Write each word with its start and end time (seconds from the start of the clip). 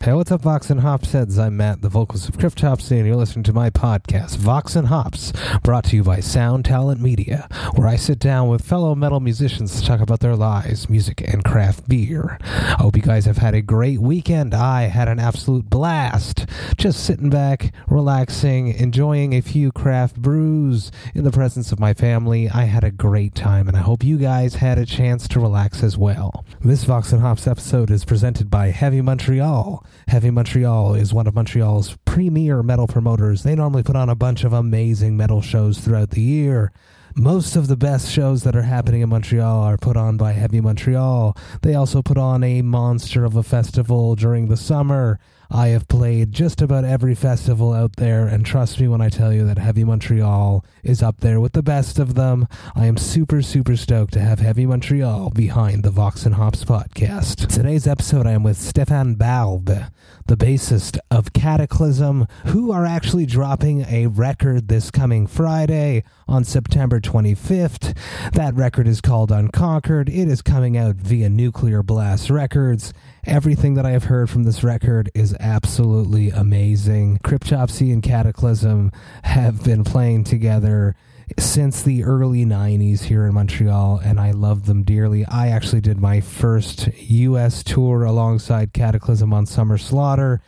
Hey, 0.00 0.12
what's 0.12 0.30
up, 0.30 0.42
Vox 0.42 0.70
and 0.70 0.80
Hops 0.80 1.10
heads? 1.10 1.40
I'm 1.40 1.56
Matt, 1.56 1.82
the 1.82 1.88
vocals 1.88 2.28
of 2.28 2.38
Cryptopsy, 2.38 2.92
and 2.98 3.04
you're 3.04 3.16
listening 3.16 3.42
to 3.42 3.52
my 3.52 3.68
podcast, 3.68 4.36
Vox 4.36 4.76
and 4.76 4.86
Hops, 4.86 5.32
brought 5.64 5.82
to 5.86 5.96
you 5.96 6.04
by 6.04 6.20
Sound 6.20 6.64
Talent 6.64 7.00
Media, 7.00 7.48
where 7.74 7.88
I 7.88 7.96
sit 7.96 8.20
down 8.20 8.48
with 8.48 8.64
fellow 8.64 8.94
metal 8.94 9.18
musicians 9.18 9.78
to 9.78 9.84
talk 9.84 9.98
about 10.00 10.20
their 10.20 10.36
lives, 10.36 10.88
music, 10.88 11.20
and 11.26 11.44
craft 11.44 11.88
beer. 11.88 12.38
I 12.40 12.76
hope 12.80 12.94
you 12.94 13.02
guys 13.02 13.24
have 13.24 13.38
had 13.38 13.56
a 13.56 13.60
great 13.60 13.98
weekend. 13.98 14.54
I 14.54 14.82
had 14.82 15.08
an 15.08 15.18
absolute 15.18 15.68
blast, 15.68 16.46
just 16.76 17.04
sitting 17.04 17.28
back, 17.28 17.72
relaxing, 17.88 18.68
enjoying 18.68 19.34
a 19.34 19.42
few 19.42 19.72
craft 19.72 20.22
brews 20.22 20.92
in 21.12 21.24
the 21.24 21.32
presence 21.32 21.72
of 21.72 21.80
my 21.80 21.92
family. 21.92 22.48
I 22.48 22.62
had 22.62 22.84
a 22.84 22.92
great 22.92 23.34
time, 23.34 23.66
and 23.66 23.76
I 23.76 23.80
hope 23.80 24.04
you 24.04 24.16
guys 24.16 24.54
had 24.54 24.78
a 24.78 24.86
chance 24.86 25.26
to 25.26 25.40
relax 25.40 25.82
as 25.82 25.98
well. 25.98 26.44
This 26.60 26.84
Vox 26.84 27.10
and 27.10 27.20
Hops 27.20 27.48
episode 27.48 27.90
is 27.90 28.04
presented 28.04 28.48
by 28.48 28.68
Heavy 28.68 29.00
Montreal. 29.00 29.84
Heavy 30.06 30.30
Montreal 30.30 30.94
is 30.94 31.12
one 31.12 31.26
of 31.26 31.34
Montreal's 31.34 31.96
premier 32.04 32.62
metal 32.62 32.86
promoters. 32.86 33.42
They 33.42 33.54
normally 33.54 33.82
put 33.82 33.96
on 33.96 34.08
a 34.08 34.14
bunch 34.14 34.44
of 34.44 34.52
amazing 34.52 35.16
metal 35.16 35.42
shows 35.42 35.78
throughout 35.78 36.10
the 36.10 36.22
year. 36.22 36.72
Most 37.16 37.56
of 37.56 37.66
the 37.66 37.76
best 37.76 38.10
shows 38.10 38.44
that 38.44 38.54
are 38.54 38.62
happening 38.62 39.00
in 39.00 39.08
Montreal 39.08 39.62
are 39.62 39.76
put 39.76 39.96
on 39.96 40.16
by 40.16 40.32
Heavy 40.32 40.60
Montreal. 40.60 41.36
They 41.62 41.74
also 41.74 42.00
put 42.00 42.16
on 42.16 42.44
a 42.44 42.62
monster 42.62 43.24
of 43.24 43.34
a 43.34 43.42
festival 43.42 44.14
during 44.14 44.48
the 44.48 44.56
summer. 44.56 45.18
I 45.50 45.68
have 45.68 45.88
played 45.88 46.32
just 46.32 46.60
about 46.60 46.84
every 46.84 47.14
festival 47.14 47.72
out 47.72 47.96
there, 47.96 48.26
and 48.26 48.44
trust 48.44 48.78
me 48.78 48.86
when 48.86 49.00
I 49.00 49.08
tell 49.08 49.32
you 49.32 49.46
that 49.46 49.56
Heavy 49.56 49.82
Montreal 49.82 50.62
is 50.82 51.02
up 51.02 51.20
there 51.20 51.40
with 51.40 51.52
the 51.52 51.62
best 51.62 51.98
of 51.98 52.14
them. 52.16 52.46
I 52.74 52.84
am 52.84 52.98
super, 52.98 53.40
super 53.40 53.74
stoked 53.74 54.12
to 54.12 54.20
have 54.20 54.40
Heavy 54.40 54.66
Montreal 54.66 55.30
behind 55.30 55.84
the 55.84 55.90
Vox 55.90 56.26
and 56.26 56.34
Hops 56.34 56.64
podcast. 56.64 57.48
Today's 57.48 57.86
episode, 57.86 58.26
I 58.26 58.32
am 58.32 58.42
with 58.42 58.58
Stefan 58.58 59.14
Barbe, 59.14 59.90
the 60.26 60.36
bassist 60.36 60.98
of 61.10 61.32
Kataklysm, 61.32 62.30
who 62.48 62.70
are 62.70 62.84
actually 62.84 63.24
dropping 63.24 63.86
a 63.88 64.06
record 64.06 64.68
this 64.68 64.90
coming 64.90 65.26
Friday 65.26 66.04
on 66.28 66.44
September 66.44 67.00
25th. 67.00 67.96
That 68.32 68.54
record 68.54 68.86
is 68.86 69.00
called 69.00 69.32
Unconquered. 69.32 70.10
It 70.10 70.28
is 70.28 70.42
coming 70.42 70.76
out 70.76 70.96
via 70.96 71.30
Nuclear 71.30 71.82
Blast 71.82 72.28
Records. 72.28 72.92
Everything 73.28 73.74
that 73.74 73.84
I 73.84 73.90
have 73.90 74.04
heard 74.04 74.30
from 74.30 74.44
this 74.44 74.64
record 74.64 75.10
is 75.12 75.36
absolutely 75.38 76.30
amazing. 76.30 77.18
Cryptopsy 77.22 77.92
and 77.92 78.02
Kataklysm 78.02 78.90
have 79.22 79.62
been 79.62 79.84
playing 79.84 80.24
together 80.24 80.96
since 81.38 81.82
the 81.82 82.04
early 82.04 82.46
90s 82.46 83.02
here 83.02 83.26
in 83.26 83.34
Montreal, 83.34 84.00
and 84.02 84.18
I 84.18 84.30
love 84.30 84.64
them 84.64 84.82
dearly. 84.82 85.26
I 85.26 85.48
actually 85.48 85.82
did 85.82 86.00
my 86.00 86.22
first 86.22 86.88
U.S. 86.96 87.62
tour 87.62 88.02
alongside 88.04 88.72
Kataklysm 88.72 89.30
on 89.34 89.44
Summer 89.44 89.76
Slaughter 89.76 90.40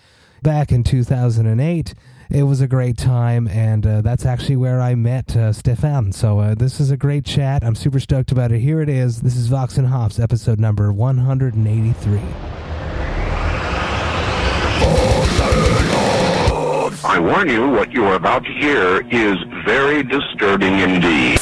back 0.42 0.72
in 0.72 0.82
2008 0.82 1.94
it 2.30 2.44
was 2.44 2.60
a 2.60 2.68
great 2.68 2.96
time, 2.96 3.48
and 3.48 3.84
uh, 3.84 4.02
that's 4.02 4.24
actually 4.24 4.54
where 4.54 4.80
I 4.80 4.94
met 4.94 5.36
uh, 5.36 5.52
Stefan. 5.52 6.12
So 6.12 6.38
uh, 6.38 6.54
this 6.54 6.78
is 6.78 6.92
a 6.92 6.96
great 6.96 7.24
chat. 7.24 7.64
I'm 7.64 7.74
super 7.74 7.98
stoked 7.98 8.30
about 8.30 8.52
it. 8.52 8.60
Here 8.60 8.80
it 8.80 8.88
is. 8.88 9.22
This 9.22 9.34
is 9.34 9.48
Vox 9.48 9.76
and 9.76 9.88
Hops, 9.88 10.20
episode 10.20 10.60
number 10.60 10.92
183. 10.92 12.69
I 17.11 17.19
warn 17.19 17.48
you, 17.48 17.69
what 17.69 17.91
you 17.91 18.05
are 18.05 18.14
about 18.14 18.44
to 18.44 18.53
hear 18.53 19.00
is 19.11 19.36
very 19.64 20.05
disturbing 20.05 20.78
indeed. 20.78 21.41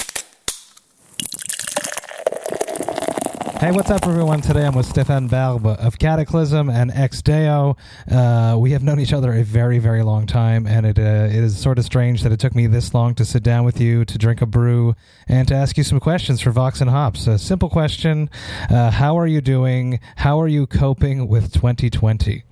Hey, 3.60 3.72
what's 3.72 3.90
up, 3.90 4.06
everyone? 4.06 4.40
Today 4.40 4.64
I'm 4.64 4.74
with 4.74 4.86
Stefan 4.86 5.28
Barbe 5.28 5.66
of 5.66 5.98
Kataklysm 5.98 6.72
and 6.72 6.90
Ex 6.92 7.20
Deo. 7.20 7.76
Uh, 8.10 8.56
we 8.58 8.70
have 8.70 8.82
known 8.82 8.98
each 8.98 9.12
other 9.12 9.34
a 9.34 9.42
very, 9.42 9.78
very 9.78 10.02
long 10.02 10.26
time, 10.26 10.66
and 10.66 10.86
it, 10.86 10.98
uh, 10.98 11.28
it 11.28 11.44
is 11.44 11.58
sort 11.58 11.78
of 11.78 11.84
strange 11.84 12.22
that 12.22 12.32
it 12.32 12.40
took 12.40 12.54
me 12.54 12.66
this 12.66 12.94
long 12.94 13.14
to 13.16 13.26
sit 13.26 13.42
down 13.42 13.66
with 13.66 13.78
you, 13.78 14.06
to 14.06 14.16
drink 14.16 14.40
a 14.40 14.46
brew, 14.46 14.94
and 15.26 15.46
to 15.48 15.54
ask 15.54 15.76
you 15.76 15.84
some 15.84 16.00
questions 16.00 16.40
for 16.40 16.50
Vox 16.50 16.80
and 16.80 16.88
Hops. 16.88 17.26
A 17.26 17.38
simple 17.38 17.68
question 17.68 18.30
uh, 18.70 18.90
How 18.90 19.18
are 19.18 19.26
you 19.26 19.42
doing? 19.42 20.00
How 20.16 20.40
are 20.40 20.48
you 20.48 20.66
coping 20.66 21.28
with 21.28 21.52
2020? 21.52 22.44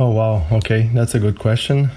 Oh, 0.00 0.10
wow. 0.10 0.44
Okay, 0.50 0.90
that's 0.92 1.14
a 1.14 1.20
good 1.20 1.38
question. 1.38 1.92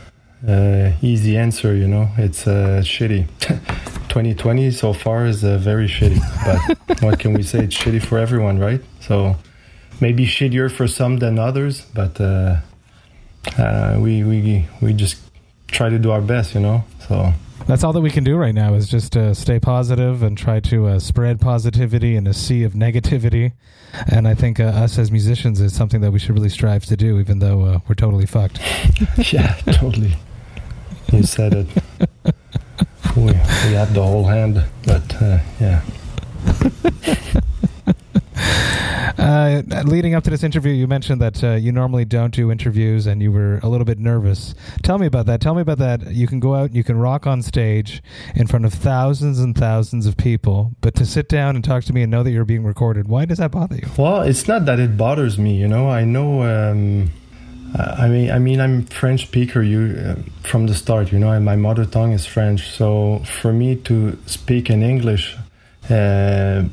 Uh, 0.45 0.91
easy 1.01 1.37
answer, 1.37 1.75
you 1.75 1.87
know, 1.87 2.09
it's 2.17 2.47
uh, 2.47 2.81
shitty. 2.83 3.27
2020 4.09 4.71
so 4.71 4.93
far 4.93 5.25
is 5.25 5.43
uh, 5.43 5.57
very 5.57 5.87
shitty, 5.87 6.19
but 6.45 7.01
what 7.03 7.19
can 7.19 7.33
we 7.33 7.43
say? 7.43 7.59
It's 7.59 7.77
shitty 7.77 8.03
for 8.03 8.17
everyone, 8.17 8.57
right? 8.57 8.81
So 8.99 9.35
maybe 9.99 10.25
shittier 10.25 10.71
for 10.71 10.87
some 10.87 11.17
than 11.17 11.37
others, 11.37 11.81
but 11.93 12.19
uh, 12.19 12.57
uh, 13.57 13.99
we 13.99 14.23
we 14.23 14.65
we 14.81 14.93
just 14.93 15.17
try 15.67 15.89
to 15.89 15.99
do 15.99 16.11
our 16.11 16.21
best, 16.21 16.55
you 16.55 16.61
know. 16.61 16.83
So 17.07 17.33
that's 17.67 17.83
all 17.83 17.93
that 17.93 18.01
we 18.01 18.09
can 18.09 18.23
do 18.23 18.37
right 18.37 18.55
now 18.55 18.75
is 18.75 18.87
just 18.87 19.17
uh, 19.17 19.33
stay 19.33 19.59
positive 19.59 20.23
and 20.23 20.37
try 20.37 20.59
to 20.61 20.87
uh, 20.87 20.99
spread 20.99 21.41
positivity 21.41 22.15
in 22.15 22.25
a 22.25 22.33
sea 22.33 22.63
of 22.63 22.73
negativity. 22.73 23.53
And 24.07 24.27
I 24.27 24.35
think 24.35 24.59
uh, 24.59 24.65
us 24.65 24.97
as 24.97 25.11
musicians 25.11 25.59
is 25.59 25.75
something 25.75 26.01
that 26.01 26.11
we 26.11 26.19
should 26.19 26.33
really 26.33 26.49
strive 26.49 26.85
to 26.85 26.95
do, 26.95 27.19
even 27.19 27.39
though 27.39 27.63
uh, 27.63 27.79
we're 27.87 27.95
totally 27.95 28.25
fucked. 28.25 28.59
yeah, 29.33 29.53
totally. 29.71 30.13
You 31.11 31.23
said 31.23 31.53
it. 31.53 31.67
we, 33.15 33.23
we 33.25 33.31
had 33.31 33.89
the 33.89 34.03
whole 34.03 34.25
hand, 34.25 34.63
but 34.85 35.21
uh, 35.21 35.39
yeah. 35.59 35.81
Uh, 39.17 39.61
leading 39.85 40.13
up 40.13 40.23
to 40.23 40.29
this 40.29 40.43
interview, 40.43 40.71
you 40.71 40.87
mentioned 40.87 41.19
that 41.19 41.43
uh, 41.43 41.53
you 41.53 41.71
normally 41.71 42.05
don't 42.05 42.33
do 42.33 42.51
interviews 42.51 43.07
and 43.07 43.21
you 43.21 43.31
were 43.31 43.59
a 43.63 43.67
little 43.67 43.83
bit 43.83 43.97
nervous. 43.97 44.53
Tell 44.83 44.97
me 44.97 45.07
about 45.07 45.25
that. 45.25 45.41
Tell 45.41 45.55
me 45.55 45.61
about 45.61 45.79
that. 45.79 46.13
You 46.13 46.27
can 46.27 46.39
go 46.39 46.55
out 46.55 46.67
and 46.67 46.75
you 46.75 46.83
can 46.83 46.97
rock 46.97 47.25
on 47.25 47.41
stage 47.41 48.01
in 48.35 48.47
front 48.47 48.63
of 48.65 48.73
thousands 48.73 49.39
and 49.39 49.57
thousands 49.57 50.05
of 50.05 50.17
people, 50.17 50.75
but 50.81 50.95
to 50.95 51.05
sit 51.05 51.27
down 51.27 51.55
and 51.55 51.65
talk 51.65 51.83
to 51.85 51.93
me 51.93 52.03
and 52.03 52.11
know 52.11 52.23
that 52.23 52.31
you're 52.31 52.45
being 52.45 52.63
recorded, 52.63 53.07
why 53.07 53.25
does 53.25 53.39
that 53.39 53.51
bother 53.51 53.75
you? 53.75 53.89
Well, 53.97 54.21
it's 54.21 54.47
not 54.47 54.65
that 54.65 54.79
it 54.79 54.95
bothers 54.97 55.37
me. 55.37 55.55
You 55.55 55.67
know, 55.67 55.89
I 55.89 56.05
know. 56.05 56.43
Um, 56.43 57.11
I 57.75 58.07
mean, 58.07 58.31
I 58.31 58.39
mean, 58.39 58.61
I'm 58.61 58.85
French 58.85 59.23
speaker. 59.23 59.61
You 59.61 59.95
uh, 59.97 60.47
from 60.47 60.67
the 60.67 60.73
start. 60.73 61.11
You 61.11 61.19
know, 61.19 61.39
my 61.39 61.55
mother 61.55 61.85
tongue 61.85 62.13
is 62.13 62.25
French. 62.25 62.69
So 62.69 63.19
for 63.41 63.51
me 63.53 63.75
to 63.75 64.17
speak 64.25 64.69
in 64.69 64.83
English. 64.83 65.35
Uh, 65.89 66.63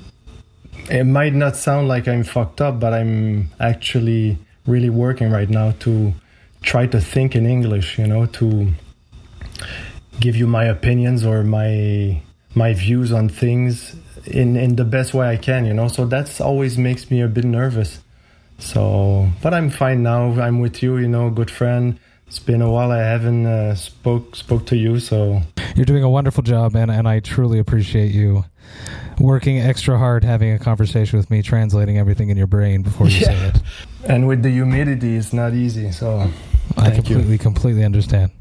it 0.91 1.05
might 1.05 1.35
not 1.35 1.57
sound 1.57 1.89
like 1.89 2.09
I'm 2.09 2.25
fucked 2.25 2.61
up, 2.61 2.79
but 2.79 2.93
I'm 2.93 3.51
actually 3.59 4.39
really 4.67 4.91
working 4.91 5.31
right 5.31 5.49
now 5.49 5.73
to 5.81 6.13
try 6.63 6.87
to 6.87 7.01
think 7.01 7.35
in 7.35 7.47
English, 7.47 7.99
you 7.99 8.07
know, 8.07 8.27
to 8.27 8.69
give 10.21 10.37
you 10.37 10.47
my 10.47 10.65
opinions 10.65 11.25
or 11.25 11.43
my 11.43 12.21
my 12.55 12.73
views 12.73 13.13
on 13.13 13.29
things 13.29 13.97
in 14.27 14.57
in 14.57 14.77
the 14.77 14.85
best 14.85 15.15
way 15.15 15.29
I 15.29 15.37
can, 15.37 15.65
you 15.65 15.75
know. 15.75 15.89
So 15.89 16.07
that's 16.07 16.41
always 16.41 16.79
makes 16.79 17.11
me 17.11 17.21
a 17.21 17.29
bit 17.29 17.45
nervous. 17.45 18.01
So, 18.59 19.29
but 19.43 19.53
I'm 19.53 19.71
fine 19.71 20.03
now. 20.03 20.41
I'm 20.41 20.61
with 20.61 20.83
you, 20.83 20.97
you 20.97 21.09
know, 21.09 21.31
good 21.31 21.51
friend. 21.51 21.99
It's 22.27 22.39
been 22.39 22.63
a 22.63 22.71
while 22.71 22.91
I 22.91 23.01
haven't 23.01 23.47
uh, 23.47 23.75
spoke 23.75 24.35
spoke 24.35 24.67
to 24.67 24.77
you, 24.77 24.99
so 24.99 25.43
you're 25.77 25.85
doing 25.85 26.03
a 26.03 26.11
wonderful 26.11 26.43
job, 26.43 26.75
and 26.75 26.91
and 26.91 27.07
I 27.07 27.21
truly 27.21 27.59
appreciate 27.59 28.13
you 28.13 28.45
working 29.19 29.61
extra 29.61 29.99
hard, 29.99 30.25
having 30.25 30.53
a 30.53 30.59
conversation 30.59 31.19
with 31.19 31.31
me, 31.31 31.43
translating 31.43 31.99
everything 31.99 32.31
in 32.31 32.37
your 32.37 32.47
brain 32.47 32.83
before 32.83 33.09
you 33.09 33.19
yeah. 33.21 33.27
say 33.27 33.47
it. 33.49 33.63
And 34.09 34.27
with 34.27 34.43
the 34.43 34.51
humidity, 34.51 35.17
it's 35.17 35.33
not 35.33 35.55
easy. 35.55 35.93
So 35.93 36.31
I 36.77 36.91
completely, 36.91 37.33
you. 37.33 37.39
completely 37.39 37.85
understand. 37.85 38.33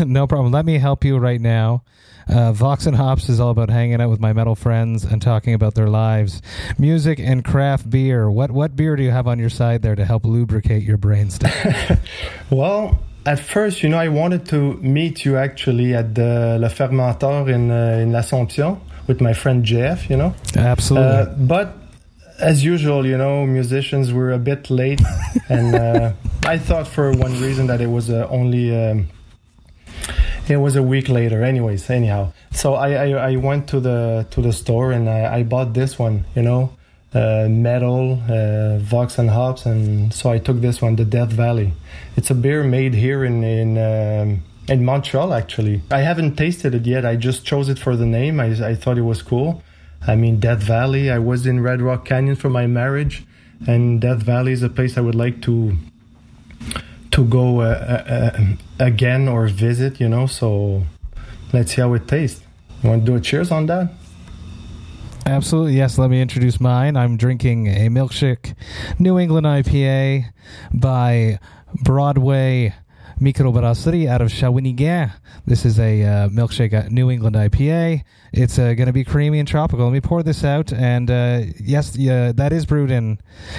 no 0.06 0.26
problem. 0.26 0.52
Let 0.52 0.64
me 0.64 0.78
help 0.78 1.04
you 1.04 1.18
right 1.18 1.40
now. 1.40 1.84
Uh, 2.28 2.52
Vox 2.52 2.86
and 2.86 2.96
Hops 2.96 3.28
is 3.28 3.40
all 3.40 3.50
about 3.50 3.70
hanging 3.70 4.00
out 4.00 4.08
with 4.08 4.20
my 4.20 4.32
metal 4.32 4.54
friends 4.54 5.04
and 5.04 5.20
talking 5.20 5.54
about 5.54 5.74
their 5.74 5.88
lives, 5.88 6.40
music, 6.78 7.18
and 7.18 7.44
craft 7.44 7.90
beer. 7.90 8.30
What 8.30 8.50
what 8.50 8.76
beer 8.76 8.94
do 8.94 9.02
you 9.02 9.10
have 9.10 9.26
on 9.26 9.38
your 9.38 9.50
side 9.50 9.82
there 9.82 9.96
to 9.96 10.04
help 10.04 10.24
lubricate 10.24 10.82
your 10.82 10.98
brainstem? 10.98 11.98
well, 12.50 13.00
at 13.26 13.40
first, 13.40 13.82
you 13.82 13.88
know, 13.88 13.98
I 13.98 14.08
wanted 14.08 14.46
to 14.46 14.74
meet 14.74 15.24
you 15.24 15.36
actually 15.36 15.94
at 15.94 16.14
the 16.14 16.58
Le 16.60 16.68
Fermentor 16.68 17.48
in 17.48 17.70
uh, 17.70 17.98
in 18.02 18.12
l'Assomption 18.12 18.80
with 19.06 19.20
my 19.20 19.32
friend 19.32 19.64
Jeff, 19.64 20.08
you 20.08 20.16
know. 20.16 20.34
Absolutely. 20.56 21.08
Uh, 21.08 21.34
but 21.36 21.76
as 22.38 22.64
usual, 22.64 23.04
you 23.04 23.18
know, 23.18 23.44
musicians 23.44 24.12
were 24.12 24.32
a 24.32 24.38
bit 24.38 24.70
late, 24.70 25.02
and 25.48 25.74
uh, 25.74 26.12
I 26.44 26.58
thought 26.58 26.86
for 26.86 27.12
one 27.12 27.40
reason 27.40 27.66
that 27.66 27.80
it 27.80 27.88
was 27.88 28.08
uh, 28.08 28.28
only 28.30 28.74
um, 28.74 29.08
it 30.50 30.56
was 30.56 30.76
a 30.76 30.82
week 30.82 31.08
later. 31.08 31.42
Anyways, 31.42 31.88
anyhow, 31.90 32.32
so 32.50 32.74
I, 32.74 32.90
I, 32.92 33.32
I 33.32 33.36
went 33.36 33.68
to 33.68 33.80
the 33.80 34.26
to 34.30 34.42
the 34.42 34.52
store 34.52 34.92
and 34.92 35.08
I, 35.08 35.38
I 35.38 35.42
bought 35.42 35.74
this 35.74 35.98
one, 35.98 36.24
you 36.34 36.42
know, 36.42 36.72
uh, 37.14 37.48
metal, 37.48 38.20
uh, 38.28 38.78
Vox 38.78 39.18
and 39.18 39.30
hops, 39.30 39.66
and 39.66 40.12
so 40.12 40.30
I 40.30 40.38
took 40.38 40.60
this 40.60 40.80
one, 40.80 40.96
the 40.96 41.04
Death 41.04 41.30
Valley. 41.30 41.72
It's 42.16 42.30
a 42.30 42.34
beer 42.34 42.62
made 42.64 42.94
here 42.94 43.24
in 43.24 43.42
in 43.44 43.78
um, 43.78 44.42
in 44.68 44.84
Montreal 44.84 45.34
actually. 45.34 45.82
I 45.90 46.00
haven't 46.00 46.36
tasted 46.36 46.74
it 46.74 46.86
yet. 46.86 47.04
I 47.04 47.16
just 47.16 47.44
chose 47.44 47.68
it 47.68 47.78
for 47.78 47.96
the 47.96 48.06
name. 48.06 48.40
I, 48.40 48.46
I 48.70 48.74
thought 48.74 48.98
it 48.98 49.02
was 49.02 49.22
cool. 49.22 49.62
I 50.06 50.16
mean, 50.16 50.40
Death 50.40 50.62
Valley. 50.62 51.10
I 51.10 51.18
was 51.18 51.46
in 51.46 51.60
Red 51.60 51.82
Rock 51.82 52.04
Canyon 52.04 52.36
for 52.36 52.48
my 52.48 52.66
marriage, 52.66 53.24
and 53.66 54.00
Death 54.00 54.22
Valley 54.22 54.52
is 54.52 54.62
a 54.62 54.68
place 54.68 54.96
I 54.96 55.00
would 55.00 55.14
like 55.14 55.42
to 55.42 55.76
to 57.12 57.24
go 57.24 57.60
uh, 57.60 57.64
uh, 57.64 58.12
uh, 58.12 58.56
again 58.78 59.28
or 59.28 59.46
visit. 59.48 60.00
You 60.00 60.08
know, 60.08 60.26
so 60.26 60.84
let's 61.52 61.74
see 61.74 61.80
how 61.80 61.92
it 61.94 62.08
tastes. 62.08 62.42
You 62.82 62.90
want 62.90 63.04
to 63.04 63.12
do 63.12 63.16
a 63.16 63.20
cheers 63.20 63.50
on 63.50 63.66
that? 63.66 63.92
Absolutely, 65.26 65.76
yes. 65.76 65.98
Let 65.98 66.10
me 66.10 66.20
introduce 66.20 66.60
mine. 66.60 66.96
I'm 66.96 67.16
drinking 67.16 67.68
a 67.68 67.88
milkshake 67.88 68.54
New 68.98 69.18
England 69.18 69.46
IPA 69.46 70.24
by 70.72 71.38
Broadway 71.82 72.74
Microbrasserie 73.20 74.08
out 74.08 74.22
of 74.22 74.28
Shawinigan. 74.28 75.12
This 75.46 75.64
is 75.64 75.78
a 75.78 76.02
uh, 76.02 76.28
milkshake 76.30 76.90
New 76.90 77.10
England 77.10 77.36
IPA. 77.36 78.02
It's 78.32 78.58
uh, 78.58 78.74
going 78.74 78.86
to 78.86 78.92
be 78.92 79.04
creamy 79.04 79.38
and 79.38 79.46
tropical. 79.46 79.84
Let 79.84 79.92
me 79.92 80.00
pour 80.00 80.22
this 80.22 80.42
out. 80.42 80.72
And 80.72 81.10
uh, 81.10 81.42
yes, 81.60 81.96
yeah, 81.96 82.32
that 82.32 82.52
is 82.52 82.64
brewed 82.64 82.90
in 82.90 83.18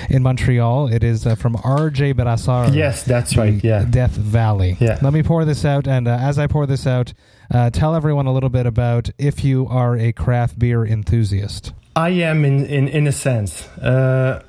in 0.09 0.23
Montreal. 0.23 0.87
It 0.87 1.03
is 1.03 1.27
uh, 1.27 1.35
from 1.35 1.55
RJ 1.55 2.15
Brassard. 2.15 2.73
Yes, 2.73 3.03
that's 3.03 3.37
right. 3.37 3.63
Yeah. 3.63 3.85
Death 3.87 4.11
Valley. 4.11 4.77
Yeah. 4.79 4.97
Let 5.01 5.13
me 5.13 5.21
pour 5.21 5.45
this 5.45 5.63
out. 5.63 5.87
And 5.87 6.07
uh, 6.07 6.17
as 6.19 6.39
I 6.39 6.47
pour 6.47 6.65
this 6.65 6.87
out, 6.87 7.13
uh, 7.51 7.69
tell 7.69 7.93
everyone 7.93 8.25
a 8.25 8.33
little 8.33 8.49
bit 8.49 8.65
about 8.65 9.09
if 9.17 9.43
you 9.43 9.67
are 9.67 9.95
a 9.97 10.11
craft 10.11 10.57
beer 10.57 10.85
enthusiast. 10.85 11.73
I 11.95 12.09
am 12.09 12.45
in 12.45 12.65
in 12.65 12.87
in 12.87 13.05
a 13.07 13.11
sense. 13.11 13.67
Uh, 13.77 14.41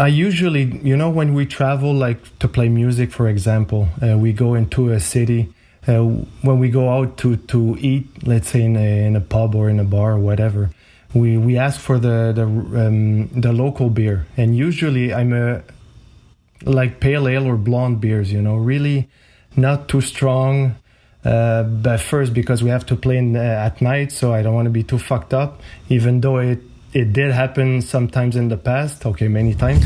I 0.00 0.06
usually, 0.06 0.64
you 0.82 0.96
know, 0.96 1.10
when 1.10 1.34
we 1.34 1.44
travel, 1.44 1.92
like 1.92 2.38
to 2.38 2.48
play 2.48 2.70
music, 2.70 3.12
for 3.12 3.28
example, 3.28 3.86
uh, 4.02 4.16
we 4.16 4.32
go 4.32 4.54
into 4.54 4.90
a 4.90 4.98
city. 4.98 5.52
Uh, 5.86 6.04
when 6.40 6.58
we 6.58 6.70
go 6.70 6.88
out 6.88 7.18
to 7.18 7.36
to 7.36 7.76
eat, 7.78 8.06
let's 8.26 8.48
say 8.48 8.62
in 8.62 8.76
a 8.76 9.06
in 9.06 9.14
a 9.14 9.20
pub 9.20 9.54
or 9.54 9.68
in 9.68 9.78
a 9.78 9.84
bar 9.84 10.12
or 10.12 10.18
whatever, 10.18 10.70
we 11.12 11.36
we 11.36 11.58
ask 11.58 11.78
for 11.78 11.98
the 11.98 12.32
the 12.34 12.44
um, 12.44 13.28
the 13.38 13.52
local 13.52 13.90
beer, 13.90 14.26
and 14.38 14.56
usually 14.56 15.12
I'm 15.12 15.34
a 15.34 15.62
like 16.64 17.00
pale 17.00 17.28
ale 17.28 17.46
or 17.46 17.56
blonde 17.56 18.00
beers, 18.00 18.32
you 18.32 18.40
know, 18.40 18.56
really 18.56 19.06
not 19.54 19.88
too 19.88 20.00
strong. 20.00 20.76
Uh, 21.22 21.62
but 21.64 22.00
first, 22.00 22.32
because 22.32 22.62
we 22.62 22.70
have 22.70 22.86
to 22.86 22.96
play 22.96 23.18
in, 23.18 23.36
uh, 23.36 23.40
at 23.40 23.82
night, 23.82 24.10
so 24.10 24.32
I 24.32 24.40
don't 24.40 24.54
want 24.54 24.64
to 24.64 24.70
be 24.70 24.82
too 24.82 24.98
fucked 24.98 25.34
up. 25.34 25.60
Even 25.90 26.22
though 26.22 26.38
it 26.38 26.60
it 26.92 27.12
did 27.12 27.30
happen 27.30 27.82
sometimes 27.82 28.36
in 28.36 28.48
the 28.48 28.56
past, 28.56 29.06
okay, 29.06 29.28
many 29.28 29.54
times, 29.54 29.84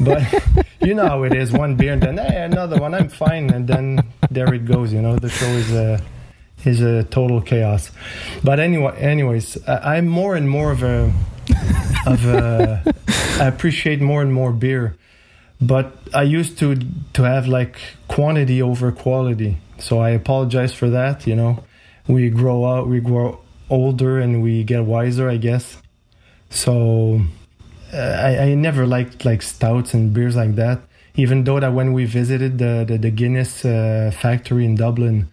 but 0.00 0.22
you 0.80 0.94
know 0.94 1.06
how 1.06 1.24
it 1.24 1.34
is. 1.34 1.52
One 1.52 1.74
beer 1.74 1.94
and 1.94 2.02
then 2.02 2.18
hey, 2.18 2.44
another 2.44 2.78
one. 2.78 2.94
I'm 2.94 3.08
fine, 3.08 3.50
and 3.50 3.66
then 3.66 4.00
there 4.30 4.52
it 4.54 4.64
goes. 4.64 4.92
You 4.92 5.02
know, 5.02 5.16
the 5.16 5.28
show 5.28 5.46
is 5.46 5.72
a 5.72 6.00
is 6.64 6.80
a 6.80 7.04
total 7.04 7.40
chaos. 7.40 7.90
But 8.42 8.60
anyway, 8.60 8.96
anyways, 8.98 9.66
I, 9.66 9.96
I'm 9.96 10.06
more 10.06 10.36
and 10.36 10.48
more 10.48 10.70
of 10.70 10.82
a 10.82 11.12
of 12.06 12.24
a. 12.26 12.94
I 13.40 13.46
appreciate 13.46 14.00
more 14.00 14.22
and 14.22 14.32
more 14.32 14.52
beer, 14.52 14.96
but 15.60 15.96
I 16.14 16.22
used 16.22 16.58
to 16.58 16.76
to 17.14 17.22
have 17.24 17.48
like 17.48 17.78
quantity 18.06 18.62
over 18.62 18.92
quality. 18.92 19.58
So 19.78 19.98
I 19.98 20.10
apologize 20.10 20.72
for 20.72 20.88
that. 20.90 21.26
You 21.26 21.34
know, 21.34 21.64
we 22.06 22.30
grow 22.30 22.64
out, 22.64 22.86
we 22.86 23.00
grow 23.00 23.40
older, 23.68 24.20
and 24.20 24.40
we 24.40 24.62
get 24.62 24.84
wiser, 24.84 25.28
I 25.28 25.38
guess. 25.38 25.78
So 26.54 27.20
uh, 27.92 27.96
I, 27.96 28.38
I 28.38 28.54
never 28.54 28.86
liked 28.86 29.24
like 29.24 29.42
stouts 29.42 29.92
and 29.92 30.14
beers 30.14 30.36
like 30.36 30.54
that. 30.54 30.80
Even 31.16 31.44
though 31.44 31.60
that 31.60 31.72
when 31.72 31.92
we 31.92 32.04
visited 32.06 32.58
the 32.58 32.84
the, 32.86 32.96
the 32.96 33.10
Guinness 33.10 33.64
uh, 33.64 34.12
factory 34.16 34.64
in 34.64 34.76
Dublin, 34.76 35.28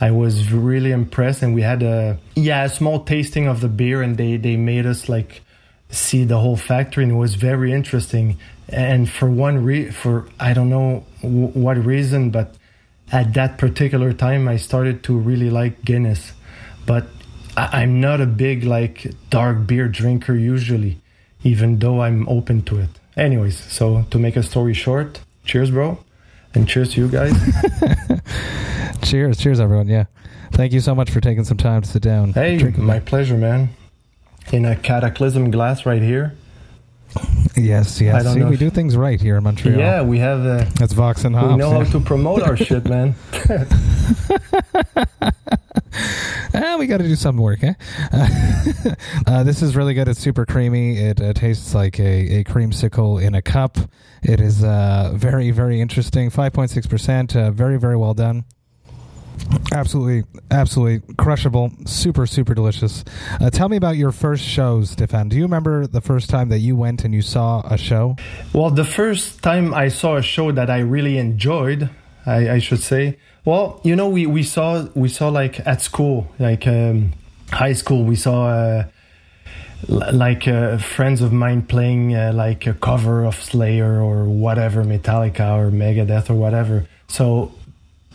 I 0.00 0.10
was 0.10 0.52
really 0.52 0.92
impressed, 0.92 1.42
and 1.42 1.54
we 1.54 1.62
had 1.62 1.82
a 1.82 2.18
yeah 2.34 2.64
a 2.64 2.68
small 2.68 3.04
tasting 3.04 3.48
of 3.48 3.60
the 3.60 3.68
beer, 3.68 4.02
and 4.02 4.16
they 4.16 4.36
they 4.36 4.56
made 4.56 4.86
us 4.86 5.08
like 5.08 5.42
see 5.88 6.24
the 6.24 6.38
whole 6.38 6.56
factory, 6.56 7.04
and 7.04 7.12
it 7.12 7.16
was 7.16 7.34
very 7.34 7.72
interesting. 7.72 8.36
And 8.68 9.08
for 9.08 9.30
one 9.30 9.64
re 9.64 9.90
for 9.90 10.28
I 10.38 10.52
don't 10.52 10.68
know 10.68 11.04
w- 11.22 11.48
what 11.48 11.76
reason, 11.78 12.30
but 12.30 12.54
at 13.12 13.32
that 13.34 13.56
particular 13.56 14.12
time, 14.12 14.48
I 14.48 14.56
started 14.56 15.02
to 15.04 15.16
really 15.16 15.48
like 15.48 15.84
Guinness, 15.84 16.32
but 16.84 17.06
I- 17.56 17.82
I'm 17.82 18.00
not 18.00 18.20
a 18.20 18.26
big 18.26 18.64
like 18.64 19.06
dark 19.30 19.66
beer 19.66 19.88
drinker 19.88 20.34
usually, 20.34 20.98
even 21.42 21.78
though 21.78 22.02
I'm 22.02 22.28
open 22.28 22.62
to 22.62 22.78
it. 22.78 22.88
Anyways, 23.16 23.58
so 23.58 24.04
to 24.10 24.18
make 24.18 24.36
a 24.36 24.42
story 24.42 24.74
short, 24.74 25.20
cheers, 25.44 25.70
bro, 25.70 25.98
and 26.54 26.68
cheers 26.68 26.92
to 26.94 27.00
you 27.00 27.08
guys. 27.08 27.32
Cheers, 29.02 29.38
cheers, 29.38 29.60
everyone. 29.60 29.86
Yeah, 29.88 30.06
thank 30.52 30.72
you 30.72 30.80
so 30.80 30.92
much 30.94 31.10
for 31.10 31.20
taking 31.20 31.44
some 31.44 31.56
time 31.56 31.82
to 31.82 31.88
sit 31.88 32.02
down. 32.02 32.32
hey, 32.32 32.58
my 32.76 32.98
pleasure, 32.98 33.36
man. 33.36 33.68
In 34.52 34.64
a 34.64 34.74
Kataklysm 34.74 35.52
glass 35.52 35.86
right 35.86 36.02
here. 36.02 36.34
Yes, 37.56 38.00
I 38.00 38.04
yes. 38.06 38.24
don't 38.24 38.34
See, 38.34 38.40
know 38.40 38.48
we 38.48 38.56
do 38.56 38.68
things 38.68 38.96
right 38.96 39.20
here 39.20 39.36
in 39.36 39.44
Montreal. 39.44 39.78
Yeah, 39.78 40.02
we 40.02 40.18
have. 40.18 40.44
Uh, 40.44 40.64
that's 40.74 40.92
Vox 40.92 41.24
and 41.24 41.36
Hops. 41.36 41.52
we 41.52 41.56
know 41.56 41.70
how 41.70 41.84
to 41.84 42.00
promote 42.00 42.42
our 42.42 42.56
shit, 42.56 42.84
man. 42.86 43.14
We 46.86 46.90
got 46.90 46.98
to 46.98 47.08
do 47.08 47.16
some 47.16 47.36
work, 47.36 47.64
eh? 47.64 47.74
uh, 49.26 49.42
this 49.42 49.60
is 49.60 49.74
really 49.74 49.92
good. 49.92 50.06
It's 50.06 50.20
super 50.20 50.46
creamy. 50.46 50.96
It 50.96 51.20
uh, 51.20 51.32
tastes 51.32 51.74
like 51.74 51.98
a, 51.98 52.38
a 52.38 52.44
creamsicle 52.44 53.20
in 53.20 53.34
a 53.34 53.42
cup. 53.42 53.76
It 54.22 54.40
is 54.40 54.62
uh, 54.62 55.10
very, 55.12 55.50
very 55.50 55.80
interesting. 55.80 56.30
5.6%. 56.30 57.34
Uh, 57.34 57.50
very, 57.50 57.76
very 57.76 57.96
well 57.96 58.14
done. 58.14 58.44
Absolutely, 59.72 60.22
absolutely 60.52 61.14
crushable. 61.16 61.72
Super, 61.86 62.24
super 62.24 62.54
delicious. 62.54 63.02
Uh, 63.40 63.50
tell 63.50 63.68
me 63.68 63.76
about 63.76 63.96
your 63.96 64.12
first 64.12 64.44
shows, 64.44 64.90
Stefan. 64.90 65.28
Do 65.28 65.36
you 65.36 65.42
remember 65.42 65.88
the 65.88 66.00
first 66.00 66.30
time 66.30 66.50
that 66.50 66.60
you 66.60 66.76
went 66.76 67.02
and 67.02 67.12
you 67.12 67.20
saw 67.20 67.62
a 67.68 67.76
show? 67.76 68.14
Well, 68.52 68.70
the 68.70 68.84
first 68.84 69.42
time 69.42 69.74
I 69.74 69.88
saw 69.88 70.18
a 70.18 70.22
show 70.22 70.52
that 70.52 70.70
I 70.70 70.78
really 70.78 71.18
enjoyed, 71.18 71.90
I, 72.24 72.50
I 72.50 72.58
should 72.60 72.80
say. 72.80 73.18
Well, 73.46 73.80
you 73.84 73.94
know, 73.94 74.08
we, 74.08 74.26
we 74.26 74.42
saw 74.42 74.88
we 74.96 75.08
saw 75.08 75.28
like 75.28 75.64
at 75.64 75.80
school, 75.80 76.26
like 76.40 76.66
um, 76.66 77.12
high 77.52 77.74
school, 77.74 78.02
we 78.02 78.16
saw 78.16 78.48
uh, 78.48 78.84
like 79.88 80.48
uh, 80.48 80.78
friends 80.78 81.22
of 81.22 81.32
mine 81.32 81.62
playing 81.62 82.16
uh, 82.16 82.32
like 82.34 82.66
a 82.66 82.74
cover 82.74 83.24
of 83.24 83.36
Slayer 83.36 84.02
or 84.02 84.24
whatever, 84.24 84.82
Metallica 84.82 85.56
or 85.56 85.70
Megadeth 85.70 86.28
or 86.28 86.34
whatever. 86.34 86.88
So 87.06 87.52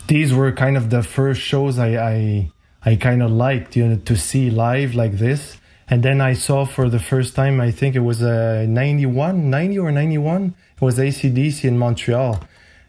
these 0.08 0.34
were 0.34 0.52
kind 0.52 0.76
of 0.76 0.90
the 0.90 1.02
first 1.02 1.40
shows 1.40 1.80
I 1.80 1.96
I, 1.96 2.52
I 2.84 2.96
kind 2.98 3.24
of 3.24 3.32
liked, 3.32 3.78
you 3.78 3.88
know, 3.88 3.96
to 3.96 4.18
see 4.18 4.50
live 4.50 4.96
like 4.96 5.14
this. 5.14 5.58
And 5.88 6.04
then 6.04 6.20
I 6.20 6.34
saw 6.34 6.66
for 6.66 6.90
the 6.90 7.00
first 7.00 7.36
time, 7.36 7.62
I 7.62 7.72
think 7.72 7.96
it 7.96 8.00
was 8.00 8.22
uh, 8.22 8.66
91, 8.68 9.50
90 9.50 9.80
or 9.80 9.92
91, 9.94 10.56
it 10.76 10.82
was 10.82 10.98
ACDC 10.98 11.64
in 11.64 11.78
Montreal. 11.78 12.44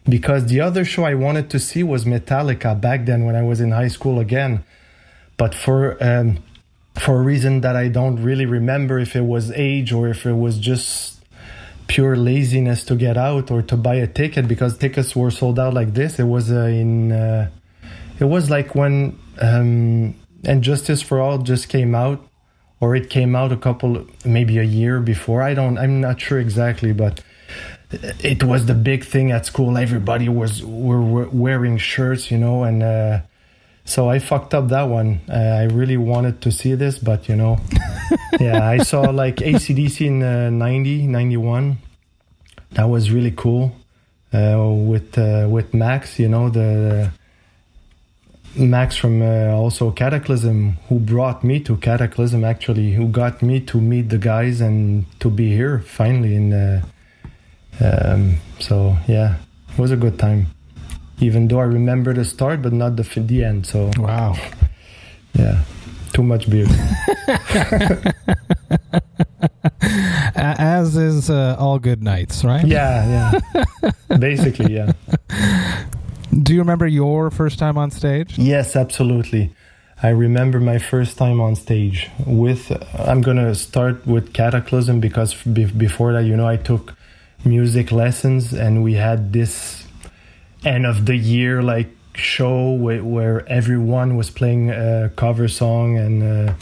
Because 0.08 0.46
the 0.46 0.60
other 0.60 0.84
show 0.84 1.04
I 1.04 1.14
wanted 1.14 1.48
to 1.50 1.58
see 1.58 1.82
was 1.82 2.04
Metallica 2.04 2.80
back 2.80 3.06
then 3.06 3.24
when 3.24 3.36
I 3.36 3.42
was 3.42 3.60
in 3.60 3.70
high 3.70 3.88
school 3.88 4.18
again. 4.18 4.64
But 5.36 5.54
for 5.54 5.96
um, 6.02 6.42
for 6.98 7.18
a 7.18 7.22
reason 7.22 7.60
that 7.62 7.76
I 7.76 7.88
don't 7.88 8.22
really 8.22 8.46
remember 8.46 8.98
if 8.98 9.16
it 9.16 9.24
was 9.24 9.50
age 9.52 9.92
or 9.92 10.08
if 10.08 10.26
it 10.26 10.34
was 10.34 10.58
just 10.58 11.20
pure 11.86 12.16
laziness 12.16 12.84
to 12.84 12.96
get 12.96 13.16
out 13.16 13.50
or 13.50 13.62
to 13.62 13.76
buy 13.76 13.96
a 13.96 14.06
ticket 14.06 14.48
because 14.48 14.78
tickets 14.78 15.14
were 15.14 15.30
sold 15.30 15.58
out 15.58 15.74
like 15.74 15.94
this. 15.94 16.18
It 16.18 16.24
was 16.24 16.50
uh, 16.50 16.64
in 16.64 17.12
uh, 17.12 17.50
it 18.18 18.24
was 18.24 18.50
like 18.50 18.74
when 18.74 19.18
um, 19.40 20.14
and 20.44 20.62
Justice 20.62 21.02
for 21.02 21.20
All 21.20 21.38
just 21.38 21.68
came 21.68 21.94
out, 21.94 22.26
or 22.80 22.96
it 22.96 23.10
came 23.10 23.34
out 23.34 23.52
a 23.52 23.56
couple 23.56 24.06
maybe 24.24 24.58
a 24.58 24.64
year 24.64 25.00
before. 25.00 25.42
I 25.42 25.54
don't. 25.54 25.78
I'm 25.78 26.00
not 26.00 26.20
sure 26.20 26.38
exactly, 26.38 26.92
but 26.92 27.22
it 27.92 28.42
was 28.42 28.66
the 28.66 28.74
big 28.74 29.04
thing 29.04 29.30
at 29.32 29.46
school. 29.46 29.76
Everybody 29.76 30.28
was 30.28 30.62
were, 30.64 31.28
wearing 31.28 31.78
shirts, 31.78 32.30
you 32.30 32.38
know, 32.38 32.64
and. 32.64 32.82
Uh, 32.82 33.20
so 33.84 34.08
I 34.08 34.20
fucked 34.20 34.54
up 34.54 34.68
that 34.68 34.84
one. 34.84 35.20
Uh, 35.28 35.34
I 35.34 35.64
really 35.64 35.96
wanted 35.96 36.40
to 36.42 36.52
see 36.52 36.74
this, 36.74 36.98
but 36.98 37.28
you 37.28 37.36
know, 37.36 37.58
yeah, 38.40 38.68
I 38.68 38.78
saw 38.78 39.00
like 39.02 39.36
ACDC 39.36 40.06
in 40.06 40.22
uh, 40.22 40.50
90, 40.50 41.08
91. 41.08 41.78
That 42.72 42.84
was 42.84 43.10
really 43.10 43.32
cool. 43.32 43.74
Uh, 44.32 44.72
with 44.72 45.18
uh, 45.18 45.46
with 45.50 45.74
Max, 45.74 46.18
you 46.18 46.28
know, 46.28 46.48
the 46.48 47.10
Max 48.56 48.96
from 48.96 49.20
uh, 49.20 49.48
also 49.48 49.90
Kataklysm, 49.90 50.76
who 50.88 50.98
brought 50.98 51.44
me 51.44 51.60
to 51.60 51.76
Kataklysm 51.76 52.46
actually, 52.46 52.92
who 52.92 53.08
got 53.08 53.42
me 53.42 53.60
to 53.60 53.80
meet 53.80 54.08
the 54.08 54.16
guys 54.16 54.60
and 54.62 55.04
to 55.20 55.28
be 55.28 55.48
here 55.54 55.80
finally. 55.80 56.34
In 56.34 56.52
uh, 56.52 56.82
um, 57.82 58.36
so 58.60 58.96
yeah, 59.08 59.36
it 59.72 59.78
was 59.78 59.90
a 59.90 59.96
good 59.96 60.18
time. 60.18 60.46
Even 61.20 61.46
though 61.48 61.60
I 61.60 61.64
remember 61.64 62.12
the 62.14 62.24
start, 62.24 62.62
but 62.62 62.72
not 62.72 62.96
the 62.96 63.02
the 63.20 63.44
end. 63.44 63.66
So 63.66 63.90
Wow. 63.98 64.34
yeah, 65.34 65.62
too 66.12 66.22
much 66.22 66.48
beer. 66.50 66.66
As 70.34 70.96
is 70.96 71.30
uh, 71.30 71.56
all 71.58 71.78
good 71.78 72.02
nights, 72.02 72.44
right? 72.44 72.66
yeah, 72.66 73.32
yeah. 73.52 73.90
Basically, 74.18 74.74
yeah. 74.74 74.92
Do 76.42 76.52
you 76.54 76.60
remember 76.60 76.86
your 76.86 77.30
first 77.30 77.58
time 77.58 77.76
on 77.78 77.90
stage? 77.90 78.38
Yes, 78.38 78.74
absolutely. 78.76 79.52
I 80.02 80.08
remember 80.08 80.58
my 80.58 80.78
first 80.78 81.16
time 81.18 81.40
on 81.40 81.54
stage 81.56 82.10
with. 82.26 82.72
I'm 82.98 83.20
gonna 83.22 83.54
start 83.54 84.04
with 84.06 84.32
Kataklysm 84.32 85.00
because 85.00 85.34
be- 85.44 85.66
before 85.66 86.12
that, 86.14 86.24
you 86.24 86.36
know, 86.36 86.48
I 86.48 86.56
took 86.56 86.94
music 87.44 87.90
lessons 87.92 88.52
and 88.52 88.82
we 88.82 88.94
had 88.94 89.32
this 89.32 89.84
end 90.64 90.86
of 90.86 91.06
the 91.06 91.16
year 91.16 91.62
like 91.62 91.88
show 92.14 92.72
where, 92.72 93.02
where 93.02 93.48
everyone 93.48 94.16
was 94.16 94.30
playing 94.30 94.70
a 94.70 95.10
cover 95.16 95.48
song 95.48 95.96
and 95.96 96.22
uh, 96.22 96.54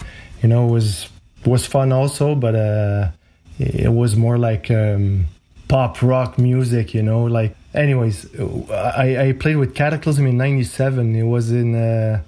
you 0.43 0.49
know 0.49 0.69
it 0.69 0.73
was 0.73 1.09
was 1.47 1.67
fun 1.67 1.93
also, 1.93 2.35
but 2.35 2.55
uh, 2.55 3.11
it 3.59 3.93
was 3.93 4.17
more 4.17 4.39
like 4.39 4.71
um, 4.71 5.27
pop 5.69 6.03
rock 6.03 6.39
music, 6.39 6.95
you 6.95 7.03
know. 7.03 7.25
Like, 7.25 7.57
anyways, 7.75 8.29
I, 8.71 9.29
I 9.29 9.33
played 9.33 9.57
with 9.57 9.75
Kataklysm 9.75 10.29
in 10.29 10.37
'97. 10.37 11.17
It 11.17 11.23
was 11.23 11.51
in 11.51 11.75
uh, 11.75 12.23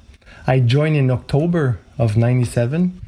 I 0.46 0.60
joined 0.60 0.96
in 0.96 1.10
October 1.10 1.78
of 1.98 2.16
'97, 2.16 3.00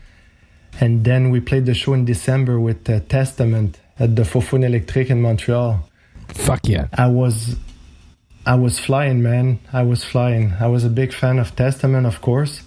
and 0.81 1.05
then 1.05 1.31
we 1.31 1.41
played 1.41 1.67
the 1.67 1.75
show 1.75 1.95
in 1.95 2.05
December 2.05 2.61
with 2.61 2.89
uh, 2.89 3.01
Testament 3.09 3.79
at 3.99 4.17
the 4.17 4.23
Foufounes 4.23 4.65
Électriques 4.65 5.11
in 5.11 5.21
Montreal. 5.21 5.89
Fuck 6.29 6.67
yeah! 6.67 6.89
I 6.93 7.07
was 7.07 7.57
I 8.47 8.57
was 8.57 8.79
flying, 8.79 9.23
man. 9.23 9.59
I 9.73 9.83
was 9.83 10.05
flying. 10.05 10.53
I 10.61 10.67
was 10.67 10.85
a 10.85 10.91
big 10.91 11.13
fan 11.13 11.39
of 11.39 11.55
Testament, 11.57 12.07
of 12.07 12.21
course. 12.21 12.63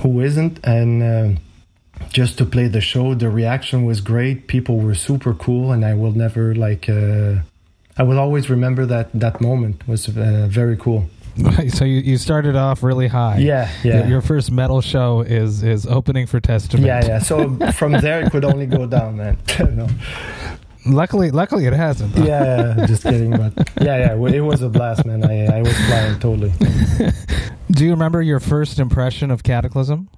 Who 0.00 0.20
isn't? 0.20 0.60
And 0.64 1.02
uh, 1.02 1.40
just 2.10 2.38
to 2.38 2.44
play 2.44 2.68
the 2.68 2.80
show, 2.80 3.14
the 3.14 3.30
reaction 3.30 3.84
was 3.84 4.00
great. 4.00 4.46
People 4.46 4.78
were 4.78 4.94
super 4.94 5.34
cool, 5.34 5.72
and 5.72 5.84
I 5.84 5.94
will 5.94 6.12
never 6.12 6.54
like. 6.54 6.88
Uh, 6.88 7.36
I 7.96 8.02
will 8.02 8.18
always 8.18 8.48
remember 8.48 8.86
that 8.86 9.08
that 9.14 9.40
moment 9.40 9.82
it 9.82 9.88
was 9.88 10.08
uh, 10.08 10.46
very 10.48 10.76
cool. 10.76 11.08
So 11.70 11.84
you, 11.84 12.00
you 12.00 12.18
started 12.18 12.56
off 12.56 12.82
really 12.82 13.06
high. 13.06 13.38
Yeah, 13.38 13.70
yeah. 13.84 13.98
Your, 14.00 14.06
your 14.08 14.20
first 14.20 14.50
metal 14.50 14.80
show 14.80 15.20
is 15.20 15.62
is 15.62 15.86
opening 15.86 16.26
for 16.26 16.40
Testament. 16.40 16.86
Yeah, 16.86 17.06
yeah. 17.06 17.18
So 17.20 17.56
from 17.72 17.92
there 17.92 18.22
it 18.22 18.32
could 18.32 18.44
only 18.44 18.66
go 18.66 18.86
down, 18.86 19.18
man. 19.18 19.38
no. 19.76 19.88
Luckily, 20.86 21.30
luckily 21.30 21.66
it 21.66 21.72
hasn't. 21.72 22.14
though. 22.14 22.24
Yeah, 22.24 22.76
yeah, 22.76 22.86
just 22.86 23.02
kidding. 23.02 23.30
But 23.30 23.52
yeah, 23.80 24.14
yeah, 24.14 24.28
it 24.28 24.40
was 24.40 24.62
a 24.62 24.68
blast, 24.68 25.04
man. 25.04 25.24
I 25.24 25.58
I 25.58 25.62
was 25.62 25.76
flying 25.86 26.18
totally. 26.18 26.52
Do 27.70 27.84
you 27.84 27.90
remember 27.90 28.22
your 28.22 28.40
first 28.40 28.78
impression 28.78 29.30
of 29.30 29.42
Kataklysm? 29.42 30.08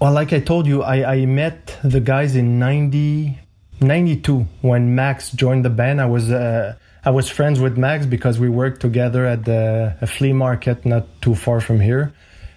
Well, 0.00 0.12
like 0.12 0.32
I 0.32 0.40
told 0.40 0.66
you, 0.66 0.82
I, 0.82 1.14
I 1.14 1.26
met 1.26 1.78
the 1.82 2.00
guys 2.00 2.36
in 2.36 2.58
90, 2.58 3.38
92 3.80 4.46
when 4.60 4.94
Max 4.94 5.30
joined 5.30 5.64
the 5.64 5.70
band. 5.70 6.00
I 6.00 6.06
was 6.06 6.30
uh, 6.30 6.74
I 7.04 7.10
was 7.10 7.30
friends 7.30 7.60
with 7.60 7.78
Max 7.78 8.04
because 8.04 8.38
we 8.38 8.48
worked 8.48 8.80
together 8.80 9.24
at 9.24 9.44
the, 9.44 9.96
a 10.00 10.06
flea 10.06 10.32
market 10.32 10.84
not 10.84 11.06
too 11.22 11.34
far 11.36 11.60
from 11.60 11.78
here. 11.80 12.12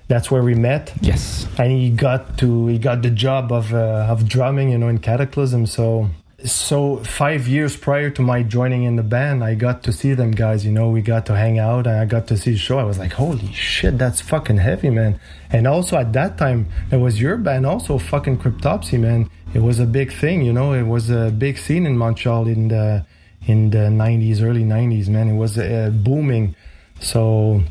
That's 0.07 0.31
where 0.31 0.41
we 0.41 0.55
met. 0.55 0.91
Yes. 1.01 1.47
And 1.59 1.71
he 1.71 1.91
got 1.91 2.39
to 2.39 2.65
he 2.67 2.79
got 2.79 3.03
the 3.03 3.11
job 3.11 3.51
of 3.51 3.71
uh, 3.73 4.07
of 4.09 4.27
drumming, 4.27 4.71
you 4.71 4.77
know, 4.79 4.87
in 4.87 4.97
Kataklysm. 4.97 5.67
So 5.67 6.09
so 6.45 6.97
five 6.97 7.47
years 7.47 7.75
prior 7.75 8.09
to 8.11 8.21
my 8.21 8.43
joining 8.43 8.83
in 8.83 8.95
the 8.95 9.03
band, 9.03 9.43
I 9.43 9.55
got 9.55 9.83
to 9.83 9.91
see 9.91 10.13
them 10.13 10.31
guys. 10.31 10.65
You 10.65 10.71
know, 10.71 10.89
we 10.89 11.01
got 11.01 11.25
to 11.27 11.35
hang 11.35 11.59
out 11.59 11.85
and 11.85 11.97
I 11.97 12.05
got 12.05 12.27
to 12.27 12.37
see 12.37 12.51
the 12.51 12.57
show. 12.57 12.79
I 12.79 12.83
was 12.83 12.97
like, 12.97 13.13
holy 13.13 13.51
shit, 13.53 13.97
that's 13.97 14.21
fucking 14.21 14.57
heavy, 14.57 14.89
man. 14.89 15.19
And 15.51 15.67
also 15.67 15.97
at 15.97 16.13
that 16.13 16.37
time, 16.37 16.67
it 16.91 16.97
was 16.97 17.19
your 17.19 17.37
band, 17.37 17.65
also 17.65 17.97
fucking 17.97 18.37
Cryptopsy, 18.37 18.99
man. 18.99 19.29
It 19.53 19.59
was 19.59 19.79
a 19.79 19.85
big 19.85 20.13
thing, 20.13 20.43
you 20.43 20.53
know. 20.53 20.73
It 20.73 20.83
was 20.83 21.09
a 21.09 21.31
big 21.31 21.57
scene 21.57 21.85
in 21.85 21.97
Montreal 21.97 22.47
in 22.47 22.67
the 22.67 23.05
in 23.47 23.71
the 23.71 23.89
'90s, 23.89 24.43
early 24.43 24.63
'90s, 24.63 25.07
man. 25.07 25.29
It 25.29 25.35
was 25.35 25.57
uh, 25.57 25.89
booming. 25.91 26.55
So 26.99 27.63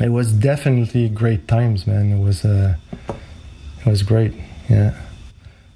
it 0.00 0.08
was 0.08 0.32
definitely 0.32 1.10
great 1.10 1.46
times, 1.48 1.86
man. 1.86 2.12
It 2.12 2.24
was 2.24 2.46
uh, 2.46 2.76
it 3.84 3.86
was 3.86 4.02
great. 4.02 4.32
Yeah, 4.70 4.98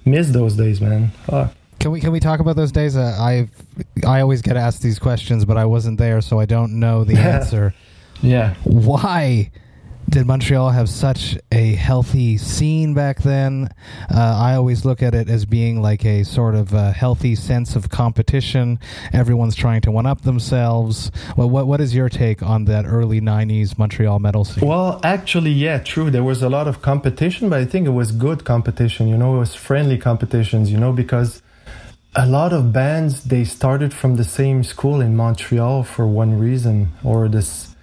miss 0.05 0.31
those 0.31 0.55
days, 0.55 0.81
man. 0.81 1.09
Fuck. 1.27 1.53
Can 1.79 1.91
we 1.91 1.99
can 1.99 2.11
we 2.11 2.19
talk 2.19 2.39
about 2.39 2.55
those 2.55 2.71
days? 2.71 2.97
Uh, 2.97 3.15
I 3.19 3.49
I 4.05 4.21
always 4.21 4.41
get 4.41 4.57
asked 4.57 4.81
these 4.81 4.99
questions, 4.99 5.45
but 5.45 5.57
I 5.57 5.65
wasn't 5.65 5.99
there, 5.99 6.21
so 6.21 6.39
I 6.39 6.45
don't 6.45 6.79
know 6.79 7.03
the 7.03 7.17
answer. 7.17 7.73
Yeah. 8.21 8.55
Why 8.63 9.51
did 10.09 10.25
Montreal 10.25 10.69
have 10.69 10.87
such 10.89 11.37
a 11.51 11.73
healthy 11.75 12.37
scene 12.37 12.93
back 12.93 13.21
then? 13.21 13.69
Uh, 14.09 14.17
I 14.19 14.55
always 14.55 14.85
look 14.85 15.03
at 15.03 15.13
it 15.13 15.29
as 15.29 15.45
being 15.45 15.81
like 15.81 16.05
a 16.05 16.23
sort 16.23 16.55
of 16.55 16.73
uh 16.73 16.93
healthy 16.93 17.35
sense 17.35 17.75
of 17.75 17.89
competition. 17.89 18.79
Everyone's 19.13 19.55
trying 19.55 19.81
to 19.81 19.91
one 19.91 20.05
up 20.07 20.21
themselves. 20.21 21.11
Well, 21.35 21.49
what 21.49 21.67
what 21.67 21.79
is 21.79 21.93
your 21.93 22.09
take 22.09 22.41
on 22.41 22.65
that 22.65 22.85
early 22.85 23.21
'90s 23.21 23.77
Montreal 23.77 24.17
metal 24.19 24.45
scene? 24.45 24.67
Well, 24.67 24.99
actually, 25.03 25.51
yeah, 25.51 25.77
true. 25.77 26.09
There 26.09 26.23
was 26.23 26.41
a 26.41 26.49
lot 26.49 26.67
of 26.67 26.81
competition, 26.81 27.49
but 27.49 27.59
I 27.59 27.65
think 27.65 27.85
it 27.85 27.91
was 27.91 28.11
good 28.11 28.45
competition. 28.45 29.07
You 29.07 29.17
know, 29.17 29.35
it 29.35 29.39
was 29.39 29.53
friendly 29.53 29.97
competitions. 29.99 30.71
You 30.71 30.79
know, 30.79 30.91
because 30.91 31.43
a 32.17 32.25
lot 32.25 32.51
of 32.51 32.73
bands 32.73 33.25
they 33.25 33.43
started 33.43 33.93
from 33.93 34.15
the 34.15 34.23
same 34.23 34.63
school 34.63 35.01
in 35.01 35.15
Montreal 35.15 35.83
for 35.83 36.07
one 36.07 36.37
reason 36.39 36.91
or 37.03 37.29
this, 37.29 37.75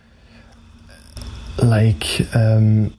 like, 1.63 2.05
um, 2.35 2.93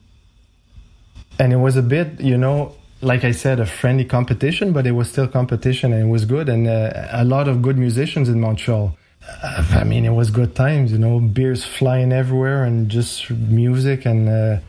and 1.38 1.52
it 1.52 1.60
was 1.66 1.76
a 1.76 1.82
bit, 1.82 2.18
you 2.20 2.38
know, 2.38 2.74
like 3.02 3.22
I 3.22 3.32
said, 3.32 3.60
a 3.60 3.66
friendly 3.66 4.06
competition, 4.06 4.72
but 4.72 4.86
it 4.86 4.92
was 4.92 5.10
still 5.10 5.28
competition 5.28 5.92
and 5.92 6.08
it 6.08 6.10
was 6.10 6.24
good, 6.24 6.48
and 6.48 6.66
uh, 6.66 7.06
a 7.10 7.24
lot 7.24 7.48
of 7.48 7.60
good 7.60 7.76
musicians 7.76 8.30
in 8.30 8.40
Montreal. 8.40 8.96
I 9.42 9.84
mean, 9.84 10.04
it 10.04 10.14
was 10.14 10.30
good 10.30 10.54
times, 10.54 10.92
you 10.92 10.98
know, 10.98 11.18
beers 11.18 11.64
flying 11.64 12.12
everywhere 12.12 12.62
and 12.64 12.88
just 12.88 13.28
music. 13.30 14.06
And 14.06 14.28
uh, 14.28 14.60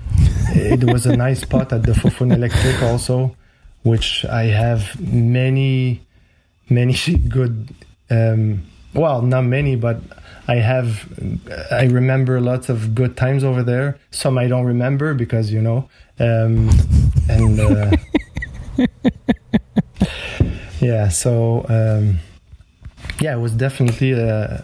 it 0.49 0.83
was 0.91 1.05
a 1.05 1.15
nice 1.15 1.41
spot 1.41 1.71
at 1.71 1.83
the 1.83 1.91
Foufounes 1.91 2.33
Électriques 2.35 2.81
also, 2.81 3.35
which 3.83 4.25
I 4.25 4.45
have 4.45 4.99
many, 4.99 6.01
many 6.69 6.95
good, 7.29 7.69
um, 8.09 8.63
well, 8.93 9.21
not 9.21 9.43
many, 9.43 9.75
but 9.75 10.01
I 10.47 10.55
have, 10.55 11.07
I 11.71 11.85
remember 11.85 12.39
lots 12.39 12.69
of 12.69 12.95
good 12.95 13.17
times 13.17 13.43
over 13.43 13.63
there. 13.63 13.99
Some 14.11 14.37
I 14.37 14.47
don't 14.47 14.65
remember 14.65 15.13
because, 15.13 15.51
you 15.51 15.61
know, 15.61 15.89
um, 16.19 16.69
and 17.29 17.59
uh, 17.59 17.91
yeah, 20.79 21.09
so. 21.09 21.65
Um, 21.69 22.19
yeah, 23.19 23.35
it 23.35 23.39
was 23.39 23.51
definitely 23.53 24.11
a, 24.11 24.63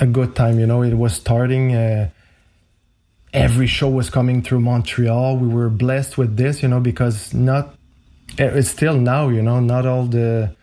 a, 0.00 0.06
good 0.06 0.34
time. 0.34 0.58
You 0.58 0.66
know, 0.66 0.82
it 0.82 0.94
was 0.94 1.14
starting. 1.14 1.74
Uh, 1.74 2.10
every 3.32 3.66
show 3.66 3.88
was 3.88 4.10
coming 4.10 4.42
through 4.42 4.60
Montreal. 4.60 5.36
We 5.36 5.48
were 5.48 5.68
blessed 5.68 6.18
with 6.18 6.36
this, 6.36 6.62
you 6.62 6.68
know, 6.68 6.80
because 6.80 7.32
not 7.32 7.75
it's 8.38 8.68
still 8.68 8.96
now, 8.96 9.28
you 9.28 9.42
know, 9.42 9.60
not 9.60 9.86
all 9.86 10.04
the 10.04 10.54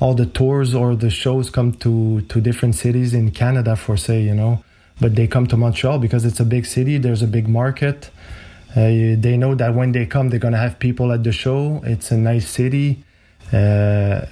all 0.00 0.14
the 0.14 0.26
tours 0.26 0.74
or 0.74 0.96
the 0.96 1.10
shows 1.10 1.50
come 1.50 1.72
to 1.72 2.20
to 2.22 2.40
different 2.40 2.74
cities 2.74 3.14
in 3.14 3.30
Canada 3.30 3.76
for 3.76 3.96
say, 3.96 4.20
you 4.22 4.34
know, 4.34 4.64
but 5.00 5.14
they 5.14 5.26
come 5.26 5.46
to 5.46 5.56
Montreal 5.56 5.98
because 5.98 6.24
it's 6.24 6.40
a 6.40 6.44
big 6.44 6.66
city. 6.66 6.98
There's 6.98 7.22
a 7.22 7.26
big 7.26 7.48
market. 7.48 8.10
Uh, 8.76 9.14
they 9.16 9.36
know 9.36 9.54
that 9.54 9.74
when 9.74 9.92
they 9.92 10.04
come, 10.04 10.30
they're 10.30 10.40
gonna 10.40 10.58
have 10.58 10.78
people 10.78 11.12
at 11.12 11.22
the 11.22 11.32
show. 11.32 11.80
It's 11.84 12.10
a 12.10 12.16
nice 12.16 12.48
city. 12.48 13.04
Uh, 13.52 14.26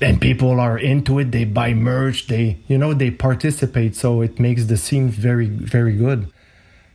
and 0.00 0.20
people 0.20 0.60
are 0.60 0.78
into 0.78 1.18
it 1.18 1.32
they 1.32 1.44
buy 1.44 1.74
merch 1.74 2.26
they 2.28 2.58
you 2.68 2.78
know 2.78 2.94
they 2.94 3.10
participate 3.10 3.96
so 3.96 4.20
it 4.20 4.38
makes 4.38 4.66
the 4.66 4.76
scene 4.76 5.08
very 5.08 5.46
very 5.46 5.96
good 5.96 6.30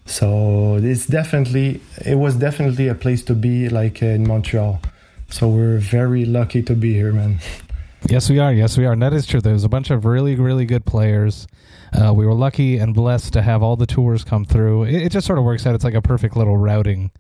so 0.05 0.75
it's 0.75 1.05
definitely 1.07 1.81
it 2.05 2.15
was 2.15 2.36
definitely 2.36 2.88
a 2.88 2.95
place 2.95 3.24
to 3.24 3.33
be 3.33 3.67
like 3.69 4.01
in 4.01 4.27
montreal 4.27 4.79
so 5.34 5.48
we're 5.48 5.80
very 5.80 6.25
lucky 6.25 6.62
to 6.63 6.75
be 6.75 6.94
here 6.94 7.12
man 7.13 7.40
Yes, 8.10 8.30
we 8.30 8.38
are. 8.38 8.52
Yes, 8.52 8.78
we 8.78 8.86
are. 8.86 8.92
And 8.92 9.02
that 9.02 9.13
is 9.13 9.25
true. 9.25 9.40
There's 9.40 9.63
a 9.63 9.70
bunch 9.70 9.90
of 9.90 10.04
really, 10.04 10.36
really 10.36 10.66
good 10.66 10.84
players. 10.86 11.48
Uh, 11.94 12.13
we 12.13 12.25
were 12.25 12.34
lucky 12.34 12.78
and 12.78 12.94
blessed 12.94 13.32
to 13.32 13.42
have 13.42 13.63
all 13.63 13.78
the 13.78 13.86
tours 13.86 14.25
come 14.25 14.44
through. 14.44 14.84
It, 14.84 15.04
it 15.04 15.12
just 15.13 15.25
sort 15.25 15.40
of 15.40 15.46
works 15.46 15.66
out. 15.66 15.74
It's 15.74 15.86
like 15.86 15.94
a 15.94 16.02
perfect 16.02 16.36
little 16.36 16.58
routing 16.58 17.12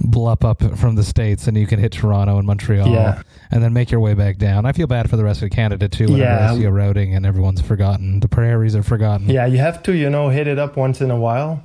blup 0.00 0.42
up 0.42 0.62
from 0.78 0.94
the 0.94 1.02
states, 1.04 1.48
and 1.48 1.56
you 1.58 1.66
can 1.66 1.78
hit 1.78 1.92
Toronto 1.92 2.38
and 2.38 2.46
Montreal, 2.46 2.88
Yeah. 2.88 3.20
and 3.50 3.62
then 3.62 3.74
make 3.74 3.90
your 3.90 4.00
way 4.00 4.14
back 4.14 4.38
down. 4.38 4.64
I 4.64 4.72
feel 4.72 4.86
bad 4.86 5.10
for 5.10 5.18
the 5.18 5.22
rest 5.24 5.42
of 5.42 5.50
Canada 5.50 5.86
too. 5.86 6.06
Whenever 6.06 6.22
Yeah. 6.22 6.50
I 6.50 6.56
see 6.56 6.64
a 6.64 6.70
routing 6.72 7.14
and 7.14 7.26
everyone's 7.26 7.60
forgotten, 7.60 8.20
the 8.20 8.28
prairies 8.28 8.74
are 8.74 8.82
forgotten. 8.82 9.28
yeah 9.28 9.44
you 9.44 9.58
have 9.58 9.82
to 9.82 9.92
you 9.94 10.08
know 10.08 10.30
hit 10.30 10.46
it 10.46 10.58
up 10.58 10.78
once 10.78 11.02
in 11.02 11.10
a 11.10 11.16
while 11.18 11.62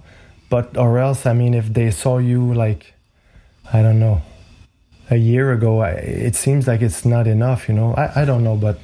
but 0.49 0.75
or 0.77 0.99
else 0.99 1.25
i 1.25 1.31
mean 1.31 1.53
if 1.53 1.71
they 1.73 1.89
saw 1.89 2.17
you 2.17 2.53
like 2.53 2.93
i 3.73 3.81
don't 3.81 3.97
know 3.99 4.21
a 5.09 5.17
year 5.17 5.51
ago 5.51 5.79
I, 5.81 5.91
it 5.91 6.35
seems 6.35 6.67
like 6.67 6.81
it's 6.81 7.05
not 7.05 7.27
enough 7.27 7.67
you 7.69 7.75
know 7.75 7.93
i, 7.93 8.21
I 8.21 8.25
don't 8.25 8.43
know 8.43 8.55
but 8.55 8.79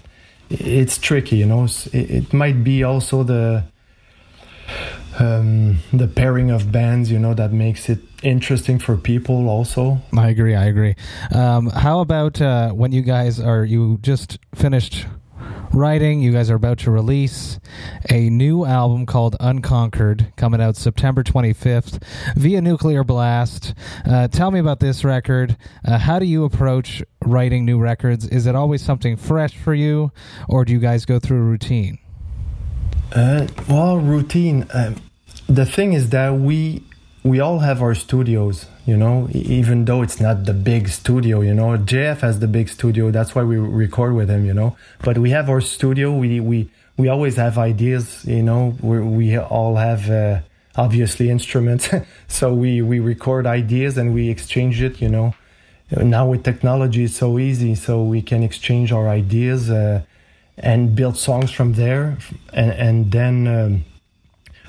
it's 0.50 0.98
tricky 0.98 1.38
you 1.38 1.46
know 1.46 1.66
it, 1.66 1.94
it 1.94 2.34
might 2.34 2.64
be 2.64 2.84
also 2.84 3.24
the 3.24 3.64
um, 5.20 5.78
the 5.92 6.08
pairing 6.08 6.50
of 6.50 6.72
bands 6.72 7.12
you 7.12 7.20
know 7.20 7.34
that 7.34 7.52
makes 7.52 7.90
it 7.90 8.00
interesting 8.24 8.80
for 8.80 8.98
people 8.98 9.48
also 9.50 10.00
I 10.18 10.30
agree. 10.30 10.56
I 10.56 10.66
agree. 10.66 10.96
Um, 11.32 11.68
how 11.68 12.00
about 12.00 12.42
uh, 12.42 12.72
when 12.72 12.92
you 12.92 13.02
guys 13.02 13.40
are 13.40 13.66
you 13.66 14.00
just 14.02 14.40
finished 14.56 15.06
writing. 15.74 16.22
You 16.22 16.32
guys 16.32 16.50
are 16.50 16.56
about 16.56 16.80
to 16.80 16.92
release 16.92 17.60
a 18.10 18.30
new 18.30 18.66
album 18.66 19.06
called 19.06 19.36
Unconquered, 19.40 20.32
coming 20.36 20.62
out 20.62 20.76
September 20.76 21.24
25th 21.24 22.04
via 22.36 22.62
Nuclear 22.62 23.04
Blast. 23.04 23.74
Uh, 24.06 24.28
tell 24.28 24.52
me 24.52 24.60
about 24.60 24.80
this 24.80 25.04
record. 25.04 25.58
Uh, 25.86 25.98
how 25.98 26.20
do 26.20 26.26
you 26.26 26.44
approach 26.44 27.04
writing 27.26 27.66
new 27.66 27.80
records? 27.80 28.28
Is 28.28 28.46
it 28.46 28.56
always 28.56 28.82
something 28.82 29.18
fresh 29.18 29.58
for 29.58 29.74
you, 29.74 30.12
or 30.48 30.66
do 30.66 30.74
you 30.74 30.80
guys 30.80 31.06
go 31.06 31.20
through 31.20 31.40
a 31.40 31.44
routine? 31.44 31.98
Uh, 33.12 33.48
well, 33.68 33.98
routine. 33.98 34.68
Um, 34.74 34.96
the 35.48 35.66
thing 35.66 35.94
is 35.94 36.10
that 36.10 36.34
we 36.36 36.84
we 37.24 37.40
all 37.40 37.60
have 37.60 37.82
our 37.82 37.96
studios, 37.96 38.66
you 38.86 38.98
know, 38.98 39.30
even 39.32 39.86
though 39.86 40.02
it's 40.02 40.20
not 40.20 40.44
the 40.44 40.54
big 40.54 40.90
studio, 40.90 41.40
you 41.40 41.54
know. 41.54 41.78
JF 41.78 42.20
has 42.20 42.40
the 42.40 42.48
big 42.48 42.68
studio, 42.68 43.12
that's 43.12 43.34
why 43.34 43.44
we 43.44 43.58
record 43.58 44.14
with 44.14 44.30
him, 44.30 44.46
you 44.46 44.54
know. 44.54 44.76
But 45.02 45.18
we 45.18 45.30
have 45.30 45.50
our 45.50 45.62
studio, 45.62 46.12
we 46.12 46.42
we 46.42 46.70
we 46.98 47.08
always 47.08 47.38
have 47.38 47.58
ideas, 47.58 48.26
you 48.26 48.44
know. 48.44 48.76
we 48.82 49.00
we 49.00 49.38
all 49.38 49.78
have 49.78 50.10
uh, 50.10 50.42
obviously 50.76 51.30
instruments, 51.30 51.90
so 52.28 52.54
we 52.54 52.82
we 52.82 53.00
record 53.00 53.48
ideas 53.48 53.98
and 53.98 54.14
we 54.14 54.30
exchange 54.30 54.82
it, 54.82 55.02
you 55.02 55.10
know. 55.10 55.34
Now 55.92 56.28
with 56.28 56.44
technology, 56.44 57.06
it's 57.06 57.16
so 57.16 57.40
easy, 57.40 57.76
so 57.76 58.04
we 58.04 58.22
can 58.22 58.44
exchange 58.44 58.92
our 58.92 59.08
ideas 59.08 59.70
uh, 59.70 60.02
and 60.58 60.94
build 60.94 61.16
songs 61.16 61.52
from 61.52 61.74
there, 61.74 62.18
and 62.52 62.72
and 62.74 63.12
then 63.14 63.48
um, 63.48 63.86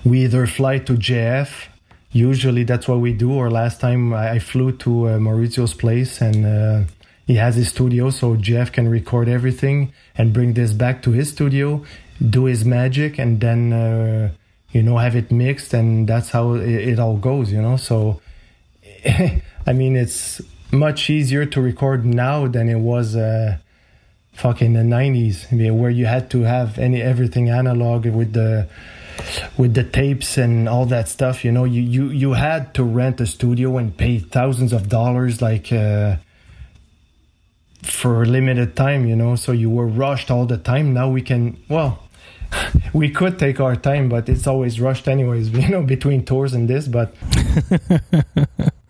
we 0.05 0.23
either 0.25 0.47
fly 0.47 0.79
to 0.79 0.93
JF 0.93 1.74
usually 2.15 2.65
that's 2.65 2.89
what 2.89 3.01
we 3.01 3.13
do. 3.13 3.33
Or 3.33 3.51
last 3.51 3.81
time 3.81 4.15
I, 4.15 4.39
flew 4.39 4.73
to 4.79 5.09
uh, 5.09 5.19
Maurizio's 5.19 5.75
place 5.75 6.23
and 6.23 6.47
uh, 6.47 6.91
he 7.27 7.35
has 7.35 7.57
his 7.57 7.69
studio, 7.69 8.11
so 8.11 8.37
Jeff 8.37 8.73
can 8.73 8.89
record 8.89 9.29
everything 9.29 9.93
and 10.17 10.33
bring 10.33 10.55
this 10.55 10.73
back 10.73 11.03
to 11.03 11.11
his 11.11 11.31
studio, 11.31 11.85
do 12.21 12.45
his 12.45 12.65
magic, 12.65 13.19
and 13.19 13.41
then 13.41 13.73
uh, 13.73 14.31
you 14.73 14.83
know 14.83 14.99
have 14.99 15.17
it 15.17 15.33
mixed, 15.33 15.73
and 15.73 16.07
that's 16.07 16.31
how 16.31 16.55
it, 16.55 16.69
it 16.69 16.99
all 16.99 17.17
goes. 17.17 17.51
You 17.51 17.63
know, 17.63 17.77
so 17.77 18.21
I 19.67 19.73
mean 19.73 19.97
it's 19.97 20.43
much 20.71 21.09
easier 21.09 21.47
to 21.47 21.63
record 21.63 22.05
now 22.05 22.47
than 22.47 22.69
it 22.69 22.79
was 22.79 23.17
uh, 23.17 23.57
fucking 24.35 24.75
the 24.75 24.81
90s 24.81 25.73
where 25.73 25.91
you 25.91 26.07
had 26.07 26.29
to 26.29 26.43
have 26.43 26.79
any 26.79 27.01
everything 27.01 27.49
analog 27.49 28.05
with 28.07 28.33
the 28.33 28.69
with 29.57 29.75
the 29.75 29.85
tapes 29.85 30.37
and 30.37 30.69
all 30.69 30.87
that 30.87 31.09
stuff 31.09 31.45
you 31.45 31.53
know 31.53 31.65
you 31.65 31.83
you 31.83 32.09
you 32.09 32.33
had 32.33 32.75
to 32.75 32.83
rent 32.83 33.21
a 33.21 33.27
studio 33.27 33.79
and 33.79 33.97
pay 33.97 34.19
thousands 34.19 34.73
of 34.73 34.89
dollars 34.89 35.41
like 35.41 35.73
uh, 35.73 36.17
for 37.83 38.23
a 38.23 38.27
limited 38.27 38.75
time 38.75 39.07
you 39.07 39.15
know 39.15 39.37
so 39.37 39.53
you 39.53 39.71
were 39.71 39.87
rushed 39.87 40.31
all 40.31 40.47
the 40.47 40.57
time. 40.57 40.95
Now 40.95 41.09
we 41.11 41.23
can 41.23 41.57
well 41.69 42.03
we 42.93 43.11
could 43.11 43.39
take 43.39 43.61
our 43.61 43.77
time 43.77 44.09
but 44.09 44.29
it's 44.29 44.47
always 44.47 44.81
rushed 44.81 45.09
anyways 45.09 45.51
you 45.63 45.69
know 45.69 45.83
between 45.83 46.25
tours 46.25 46.55
and 46.55 46.69
this 46.69 46.89
but 46.89 47.15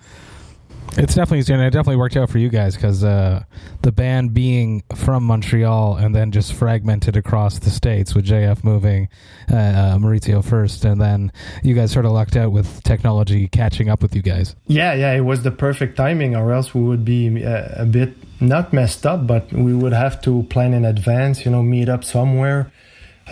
It's 0.97 1.15
definitely 1.15 1.53
and 1.53 1.63
it 1.63 1.71
definitely 1.71 1.97
worked 1.97 2.17
out 2.17 2.31
for 2.31 2.39
you 2.39 2.49
guys 2.49 2.77
because 2.77 3.03
uh, 3.03 3.43
the 3.83 3.91
band 3.91 4.33
being 4.33 4.85
from 4.95 5.25
Montreal 5.25 5.97
and 5.97 6.15
then 6.15 6.31
just 6.31 6.53
fragmented 6.53 7.17
across 7.17 7.59
the 7.59 7.71
states 7.71 8.15
with 8.15 8.25
JF 8.25 8.63
moving, 8.63 9.09
uh, 9.51 9.57
uh, 9.57 9.99
Maurizio 9.99 10.45
first, 10.45 10.85
and 10.85 11.01
then 11.01 11.33
you 11.65 11.75
guys 11.75 11.91
sort 11.91 12.07
of 12.07 12.13
lucked 12.13 12.37
out 12.37 12.53
with 12.53 12.81
technology 12.85 13.49
catching 13.49 13.89
up 13.89 14.03
with 14.03 14.15
you 14.15 14.23
guys. 14.23 14.55
Yeah, 14.67 14.95
yeah, 14.95 15.13
it 15.13 15.23
was 15.23 15.43
the 15.43 15.51
perfect 15.51 15.97
timing, 15.97 16.37
or 16.37 16.53
else 16.53 16.75
we 16.75 16.83
would 16.83 17.05
be 17.05 17.45
uh, 17.45 17.83
a 17.83 17.87
bit 17.87 18.15
not 18.41 18.73
messed 18.73 19.05
up, 19.05 19.27
but 19.27 19.53
we 19.53 19.75
would 19.75 19.93
have 19.93 20.23
to 20.23 20.45
plan 20.45 20.75
in 20.75 20.85
advance. 20.85 21.45
You 21.45 21.51
know, 21.51 21.63
meet 21.63 21.89
up 21.89 22.05
somewhere, 22.05 22.71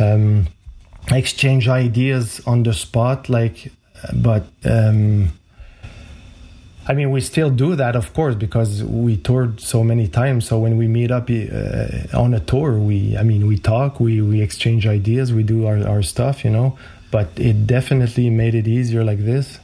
um, 0.00 0.48
exchange 1.12 1.68
ideas 1.68 2.40
on 2.44 2.64
the 2.64 2.74
spot, 2.74 3.28
like, 3.28 3.70
but. 4.12 4.46
Um, 4.64 5.30
I 6.86 6.94
mean, 6.94 7.10
we 7.12 7.20
still 7.20 7.50
do 7.50 7.76
that, 7.76 7.94
of 7.94 8.12
course, 8.12 8.34
because 8.34 8.82
we 8.82 9.16
toured 9.16 9.60
so 9.60 9.84
many 9.84 10.08
times. 10.08 10.48
So 10.48 10.58
when 10.58 10.76
we 10.76 10.88
meet 10.88 11.12
up 11.12 11.30
uh, 11.30 12.18
on 12.18 12.34
a 12.34 12.40
tour, 12.40 12.78
we, 12.78 13.16
I 13.16 13.22
mean, 13.22 13.46
we 13.46 13.56
talk, 13.56 14.00
we, 14.00 14.20
we 14.20 14.42
exchange 14.42 14.86
ideas, 14.86 15.32
we 15.32 15.44
do 15.44 15.66
our, 15.66 15.86
our 15.86 16.02
stuff, 16.02 16.44
you 16.44 16.50
know. 16.50 16.76
But 17.12 17.28
it 17.36 17.66
definitely 17.66 18.30
made 18.30 18.54
it 18.54 18.66
easier 18.66 19.04
like 19.04 19.18
this. 19.18 19.60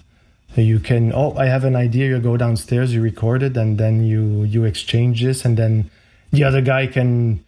You 0.55 0.79
can, 0.79 1.13
oh, 1.13 1.35
I 1.37 1.47
have 1.47 1.65
an 1.65 1.75
idea. 1.75 2.09
You 2.09 2.21
go 2.21 2.37
downstairs, 2.37 2.95
you 2.95 3.01
record 3.01 3.43
it, 3.43 3.57
and 3.57 3.79
then 3.79 4.05
you 4.05 4.45
you 4.45 4.65
exchange 4.65 5.23
this, 5.23 5.45
and 5.45 5.57
then 5.57 5.91
the 6.33 6.45
other 6.45 6.61
guy 6.61 6.87
can, 6.87 7.45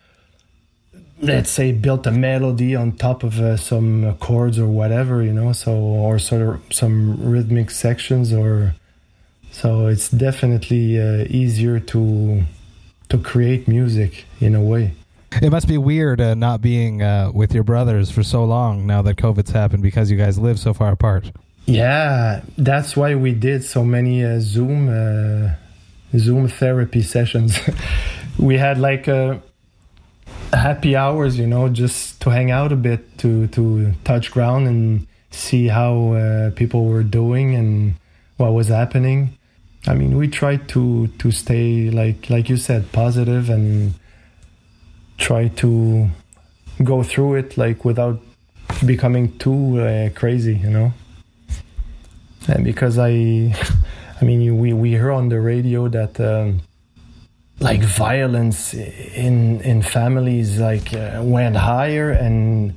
let's 1.20 1.50
say, 1.50 1.72
build 1.72 2.06
a 2.06 2.12
melody 2.12 2.76
on 2.76 2.92
top 2.92 3.22
of 3.22 3.40
uh, 3.40 3.56
some 3.56 4.16
chords 4.18 4.59
or 4.59 4.68
whatever, 4.68 5.22
you 5.22 5.33
know. 5.33 5.52
So 5.52 5.72
or 5.72 6.18
sort 6.18 6.42
of 6.42 6.62
some 6.70 7.22
rhythmic 7.22 7.70
sections 7.70 8.33
or 8.33 8.74
so 9.52 9.86
it's 9.86 10.08
definitely 10.08 11.00
uh, 11.00 11.26
easier 11.28 11.80
to 11.80 12.42
to 13.08 13.18
create 13.18 13.66
music 13.66 14.24
in 14.40 14.54
a 14.54 14.62
way. 14.62 14.92
It 15.42 15.50
must 15.50 15.68
be 15.68 15.78
weird 15.78 16.20
uh, 16.20 16.34
not 16.34 16.60
being 16.60 17.02
uh, 17.02 17.30
with 17.32 17.54
your 17.54 17.64
brothers 17.64 18.10
for 18.10 18.22
so 18.22 18.44
long 18.44 18.86
now 18.86 19.02
that 19.02 19.16
COVID's 19.16 19.50
happened 19.50 19.82
because 19.82 20.10
you 20.10 20.16
guys 20.16 20.38
live 20.38 20.58
so 20.58 20.74
far 20.74 20.92
apart. 20.92 21.30
Yeah, 21.66 22.42
that's 22.58 22.96
why 22.96 23.14
we 23.14 23.32
did 23.32 23.64
so 23.64 23.84
many 23.84 24.24
uh, 24.24 24.40
Zoom 24.40 24.88
uh, 24.88 25.54
Zoom 26.18 26.48
therapy 26.48 27.02
sessions. 27.02 27.58
we 28.38 28.58
had 28.58 28.78
like 28.78 29.06
uh, 29.06 29.38
happy 30.52 30.96
hours, 30.96 31.38
you 31.38 31.46
know, 31.46 31.68
just 31.68 32.20
to 32.22 32.30
hang 32.30 32.50
out 32.50 32.72
a 32.72 32.76
bit, 32.76 33.18
to 33.18 33.46
to 33.48 33.92
touch 34.04 34.30
ground 34.32 34.66
and 34.66 35.06
see 35.30 35.68
how 35.68 36.12
uh, 36.12 36.50
people 36.52 36.86
were 36.86 37.04
doing 37.04 37.54
and 37.54 37.94
what 38.36 38.52
was 38.52 38.68
happening. 38.68 39.36
I 39.86 39.94
mean, 39.94 40.16
we 40.16 40.28
try 40.28 40.56
to 40.56 41.06
to 41.06 41.30
stay 41.30 41.90
like 41.90 42.28
like 42.28 42.48
you 42.48 42.56
said, 42.56 42.92
positive 42.92 43.48
and 43.48 43.94
try 45.16 45.48
to 45.48 46.08
go 46.84 47.02
through 47.02 47.36
it 47.36 47.56
like 47.56 47.84
without 47.84 48.20
becoming 48.84 49.36
too 49.38 49.80
uh, 49.80 50.10
crazy, 50.10 50.56
you 50.56 50.70
know. 50.70 50.92
And 52.48 52.64
because 52.64 52.98
I, 52.98 53.08
I 54.20 54.24
mean, 54.24 54.58
we 54.58 54.72
we 54.72 54.90
hear 54.90 55.12
on 55.12 55.28
the 55.28 55.40
radio 55.40 55.88
that. 55.88 56.20
Um, 56.20 56.60
like 57.62 57.82
violence 57.82 58.72
in 58.72 59.60
in 59.60 59.82
families 59.82 60.58
like 60.58 60.94
uh, 60.94 61.20
went 61.22 61.54
higher 61.56 62.10
and 62.10 62.72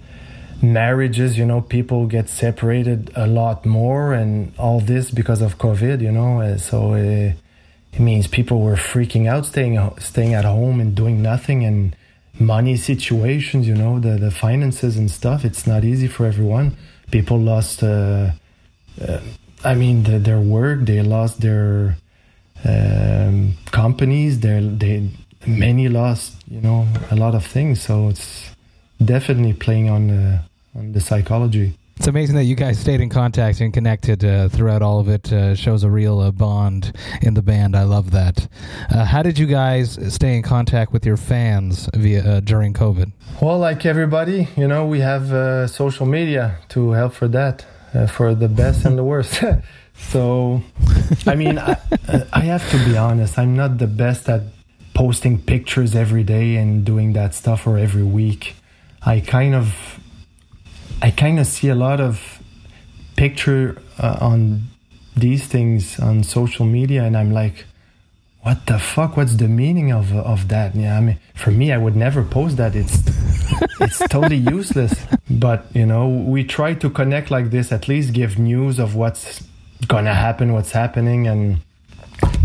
marriages 0.63 1.37
you 1.37 1.45
know 1.45 1.61
people 1.61 2.07
get 2.07 2.29
separated 2.29 3.11
a 3.15 3.27
lot 3.27 3.65
more 3.65 4.13
and 4.13 4.53
all 4.57 4.79
this 4.79 5.11
because 5.11 5.41
of 5.41 5.57
covid 5.57 6.01
you 6.01 6.11
know 6.11 6.41
uh, 6.41 6.57
so 6.57 6.93
uh, 6.93 7.33
it 7.93 7.99
means 7.99 8.27
people 8.27 8.61
were 8.61 8.75
freaking 8.75 9.27
out 9.27 9.45
staying 9.45 9.77
staying 9.99 10.33
at 10.33 10.45
home 10.45 10.79
and 10.79 10.95
doing 10.95 11.21
nothing 11.21 11.63
and 11.65 11.95
money 12.39 12.75
situations 12.75 13.67
you 13.67 13.75
know 13.75 13.99
the 13.99 14.17
the 14.17 14.31
finances 14.31 14.97
and 14.97 15.09
stuff. 15.11 15.45
It's 15.45 15.67
not 15.67 15.83
easy 15.83 16.07
for 16.07 16.25
everyone. 16.25 16.75
People 17.11 17.37
lost 17.37 17.83
uh, 17.83 18.31
uh, 19.01 19.19
i 19.63 19.73
mean 19.73 20.03
the, 20.03 20.19
their 20.19 20.39
work 20.39 20.81
they 20.81 21.01
lost 21.01 21.39
their 21.41 21.95
um, 22.65 23.53
companies 23.71 24.39
they 24.39 24.59
they 24.59 25.09
many 25.45 25.87
lost 25.89 26.35
you 26.49 26.61
know 26.61 26.87
a 27.11 27.15
lot 27.15 27.35
of 27.35 27.45
things. 27.45 27.81
So 27.81 28.09
it's 28.09 28.49
definitely 29.03 29.53
playing 29.53 29.89
on 29.89 30.07
the 30.07 30.39
on 30.75 30.91
the 30.91 31.01
psychology. 31.01 31.77
It's 31.97 32.07
amazing 32.07 32.35
that 32.35 32.45
you 32.45 32.55
guys 32.55 32.79
stayed 32.79 33.01
in 33.01 33.09
contact 33.09 33.61
and 33.61 33.71
connected 33.71 34.25
uh, 34.25 34.49
throughout 34.49 34.81
all 34.81 34.99
of 34.99 35.07
it. 35.07 35.31
Uh, 35.31 35.55
shows 35.55 35.83
a 35.83 35.89
real 35.89 36.19
uh, 36.19 36.31
bond 36.31 36.91
in 37.21 37.35
the 37.35 37.41
band. 37.41 37.75
I 37.75 37.83
love 37.83 38.11
that. 38.11 38.47
Uh, 38.89 39.05
how 39.05 39.21
did 39.21 39.37
you 39.37 39.45
guys 39.45 39.99
stay 40.13 40.35
in 40.35 40.41
contact 40.41 40.91
with 40.91 41.05
your 41.05 41.17
fans 41.17 41.87
via 41.93 42.23
uh, 42.23 42.39
during 42.39 42.73
COVID? 42.73 43.11
Well, 43.41 43.59
like 43.59 43.85
everybody, 43.85 44.47
you 44.57 44.67
know, 44.67 44.85
we 44.87 45.01
have 45.01 45.31
uh, 45.31 45.67
social 45.67 46.07
media 46.07 46.57
to 46.69 46.91
help 46.91 47.13
for 47.13 47.27
that, 47.29 47.65
for 48.09 48.33
the 48.33 48.49
best 48.49 48.85
and 48.85 48.97
the 48.97 49.03
worst. 49.03 49.43
so, 49.93 50.63
I 51.27 51.35
mean, 51.35 51.59
I, 51.59 51.77
I 52.33 52.39
have 52.41 52.67
to 52.71 52.83
be 52.85 52.97
honest. 52.97 53.37
I'm 53.37 53.55
not 53.55 53.77
the 53.77 53.87
best 53.87 54.27
at 54.27 54.41
posting 54.95 55.39
pictures 55.39 55.95
every 55.95 56.23
day 56.23 56.55
and 56.55 56.83
doing 56.83 57.13
that 57.13 57.35
stuff 57.35 57.67
or 57.67 57.77
every 57.77 58.03
week. 58.03 58.55
I 59.05 59.19
kind 59.19 59.53
of 59.53 59.99
I 61.03 61.11
kind 61.11 61.37
of 61.37 61.45
see 61.47 61.67
a 61.67 61.75
lot 61.75 61.99
of 61.99 62.41
picture 63.17 63.81
uh, 63.99 64.17
on 64.21 64.61
these 65.17 65.45
things 65.45 65.99
on 65.99 66.23
social 66.23 66.65
media, 66.65 67.03
and 67.03 67.17
I'm 67.17 67.33
like, 67.33 67.65
what 68.43 68.65
the 68.67 68.79
fuck? 68.79 69.17
What's 69.17 69.35
the 69.35 69.49
meaning 69.49 69.91
of 69.91 70.15
of 70.15 70.47
that? 70.47 70.73
Yeah, 70.75 70.97
I 70.97 71.01
mean, 71.01 71.19
for 71.33 71.51
me, 71.51 71.73
I 71.73 71.77
would 71.77 71.97
never 71.97 72.23
post 72.23 72.55
that. 72.55 72.73
It's 72.73 73.03
it's 73.81 73.99
totally 74.07 74.37
useless. 74.37 75.05
But 75.29 75.65
you 75.73 75.85
know, 75.85 76.07
we 76.07 76.45
try 76.45 76.73
to 76.75 76.89
connect 76.89 77.29
like 77.29 77.49
this. 77.51 77.73
At 77.73 77.89
least 77.89 78.13
give 78.13 78.39
news 78.39 78.79
of 78.79 78.95
what's 78.95 79.43
gonna 79.89 80.13
happen, 80.13 80.53
what's 80.53 80.71
happening, 80.71 81.27
and 81.27 81.59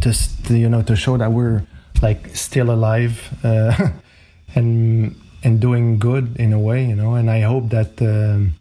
just 0.01 0.51
you 0.51 0.68
know 0.68 0.83
to 0.83 0.97
show 0.97 1.16
that 1.16 1.31
we're 1.31 1.64
like 2.03 2.35
still 2.35 2.73
alive 2.73 3.38
uh, 3.44 3.90
and 4.57 5.14
and 5.49 5.61
doing 5.61 5.99
good 5.99 6.37
in 6.37 6.53
a 6.53 6.61
way, 6.61 6.85
you 6.85 6.95
know, 6.95 7.15
and 7.15 7.29
I 7.31 7.41
hope 7.41 7.71
that. 7.71 8.01
Um, 8.01 8.55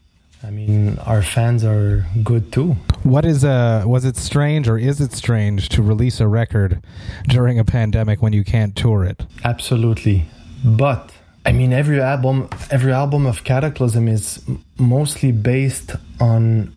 I 0.43 0.51
mean, 0.51 0.99
our 0.99 1.23
fans 1.23 1.63
are 1.65 2.05
good 2.23 2.53
too. 2.53 2.77
What 3.03 3.25
is 3.25 3.43
uh 3.43 3.83
was 3.85 4.05
it 4.05 4.15
strange 4.15 4.69
or 4.69 4.77
is 4.77 5.01
it 5.01 5.11
strange 5.11 5.67
to 5.69 5.81
release 5.81 6.21
a 6.21 6.27
record 6.27 6.79
during 7.27 7.57
a 7.59 7.65
pandemic 7.65 8.21
when 8.21 8.33
you 8.33 8.43
can't 8.43 8.75
tour 8.75 9.03
it? 9.03 9.25
Absolutely. 9.43 10.25
But 10.63 11.11
I 11.43 11.51
mean 11.53 11.73
every 11.73 11.99
album 11.99 12.49
every 12.69 12.93
album 12.93 13.25
of 13.25 13.43
Kataklysm 13.43 14.07
is 14.07 14.27
mostly 14.77 15.31
based 15.31 15.95
on 16.19 16.75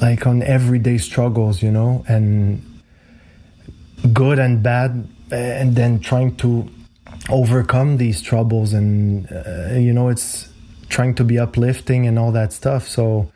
like 0.00 0.24
on 0.26 0.42
everyday 0.42 0.98
struggles, 0.98 1.62
you 1.62 1.72
know, 1.72 2.04
and 2.08 2.62
good 4.12 4.38
and 4.38 4.62
bad 4.62 4.90
and 5.32 5.74
then 5.74 5.98
trying 5.98 6.36
to 6.36 6.70
overcome 7.28 7.96
these 7.96 8.22
troubles 8.22 8.72
and 8.72 9.30
uh, 9.32 9.74
you 9.74 9.92
know 9.92 10.08
it's 10.08 10.48
trying 10.88 11.14
to 11.14 11.24
be 11.24 11.38
uplifting 11.38 12.06
and 12.06 12.18
all 12.18 12.32
that 12.32 12.52
stuff. 12.52 12.88
So 12.88 13.30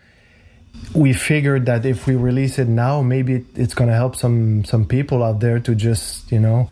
we 0.95 1.13
figured 1.13 1.67
that 1.67 1.85
if 1.85 2.07
we 2.07 2.17
release 2.17 2.59
it 2.59 2.69
now, 2.69 3.03
maybe 3.03 3.45
it's 3.55 3.75
going 3.75 3.89
to 3.89 3.97
help 3.97 4.17
some 4.17 4.65
some 4.65 4.85
people 4.87 5.23
out 5.23 5.41
there 5.41 5.59
to 5.61 5.75
just 5.75 6.31
you 6.33 6.41
know 6.41 6.71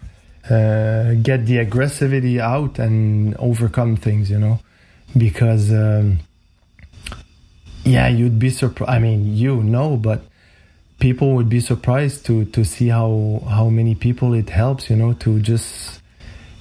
uh, 0.48 1.14
get 1.22 1.46
the 1.46 1.58
aggressivity 1.58 2.38
out 2.38 2.78
and 2.78 3.36
overcome 3.36 3.96
things, 3.96 4.30
you 4.30 4.38
know, 4.38 4.60
because 5.16 5.70
um, 5.72 6.20
yeah, 7.84 8.08
you'd 8.08 8.38
be 8.38 8.50
surprised. 8.50 8.90
I 8.90 8.98
mean, 8.98 9.36
you 9.36 9.62
know, 9.62 9.96
but 9.96 10.22
people 11.00 11.34
would 11.34 11.48
be 11.48 11.60
surprised 11.60 12.26
to 12.26 12.44
to 12.46 12.64
see 12.64 12.88
how 12.88 13.42
how 13.48 13.68
many 13.68 13.94
people 13.94 14.34
it 14.34 14.50
helps, 14.50 14.90
you 14.90 14.96
know, 14.96 15.12
to 15.14 15.40
just 15.40 16.00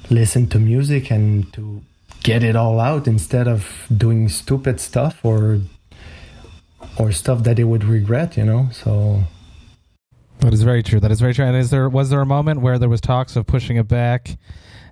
listen 0.10 0.48
to 0.48 0.60
music 0.60 1.12
and 1.12 1.52
to 1.54 1.82
get 2.24 2.44
it 2.44 2.56
all 2.56 2.80
out 2.80 3.08
instead 3.08 3.48
of 3.48 3.86
doing 3.96 4.30
stupid 4.30 4.80
stuff 4.80 5.24
or 5.24 5.60
or 7.00 7.12
stuff 7.12 7.44
that 7.44 7.58
they 7.58 7.64
would 7.64 7.84
regret, 7.84 8.38
you 8.38 8.46
know. 8.46 8.70
So 8.72 9.24
that 10.40 10.54
is 10.54 10.64
very 10.64 10.84
true. 10.84 11.00
That 11.00 11.12
is 11.12 11.20
very 11.20 11.34
true. 11.34 11.46
And 11.46 11.56
is 11.56 11.70
there 11.70 11.90
was 11.90 12.10
there 12.10 12.22
a 12.22 12.26
moment 12.26 12.62
where 12.62 12.80
there 12.80 12.90
was 12.90 13.02
talks 13.02 13.36
of 13.36 13.46
pushing 13.46 13.78
it 13.78 13.88
back 13.88 14.38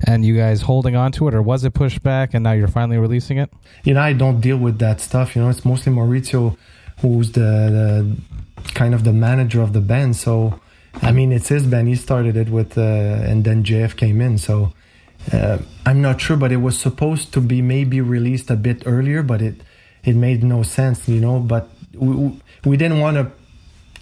and 0.05 0.25
you 0.25 0.35
guys 0.35 0.61
holding 0.61 0.95
on 0.95 1.11
to 1.13 1.27
it 1.27 1.33
or 1.33 1.41
was 1.41 1.63
it 1.63 1.73
pushed 1.73 2.03
back 2.03 2.33
and 2.33 2.43
now 2.43 2.51
you're 2.51 2.67
finally 2.67 2.97
releasing 2.97 3.37
it? 3.37 3.51
You 3.83 3.93
know, 3.93 4.01
I 4.01 4.13
don't 4.13 4.41
deal 4.41 4.57
with 4.57 4.79
that 4.79 4.99
stuff, 5.01 5.35
you 5.35 5.41
know. 5.41 5.49
It's 5.49 5.65
mostly 5.65 5.93
Maurizio 5.93 6.57
who's 6.99 7.31
the, 7.33 7.41
the 7.41 8.71
kind 8.73 8.93
of 8.93 9.03
the 9.03 9.13
manager 9.13 9.61
of 9.61 9.73
the 9.73 9.81
band. 9.81 10.15
So 10.15 10.59
I 11.01 11.11
mean, 11.11 11.31
it's 11.31 11.49
his 11.49 11.65
band. 11.65 11.87
He 11.87 11.95
started 11.95 12.37
it 12.37 12.49
with 12.49 12.77
uh, 12.77 12.81
and 12.81 13.43
then 13.43 13.63
JF 13.63 13.95
came 13.97 14.21
in. 14.21 14.37
So 14.37 14.73
uh, 15.31 15.57
I'm 15.85 16.01
not 16.01 16.21
sure, 16.21 16.37
but 16.37 16.51
it 16.51 16.57
was 16.57 16.77
supposed 16.79 17.33
to 17.33 17.41
be 17.41 17.61
maybe 17.61 18.01
released 18.01 18.49
a 18.49 18.55
bit 18.55 18.83
earlier, 18.85 19.23
but 19.23 19.41
it 19.41 19.55
it 20.03 20.15
made 20.15 20.43
no 20.43 20.63
sense, 20.63 21.07
you 21.07 21.19
know. 21.19 21.39
But 21.39 21.69
we, 21.93 22.39
we 22.63 22.77
didn't 22.77 22.99
want 22.99 23.17
to 23.17 23.31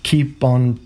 keep 0.04 0.44
on 0.44 0.80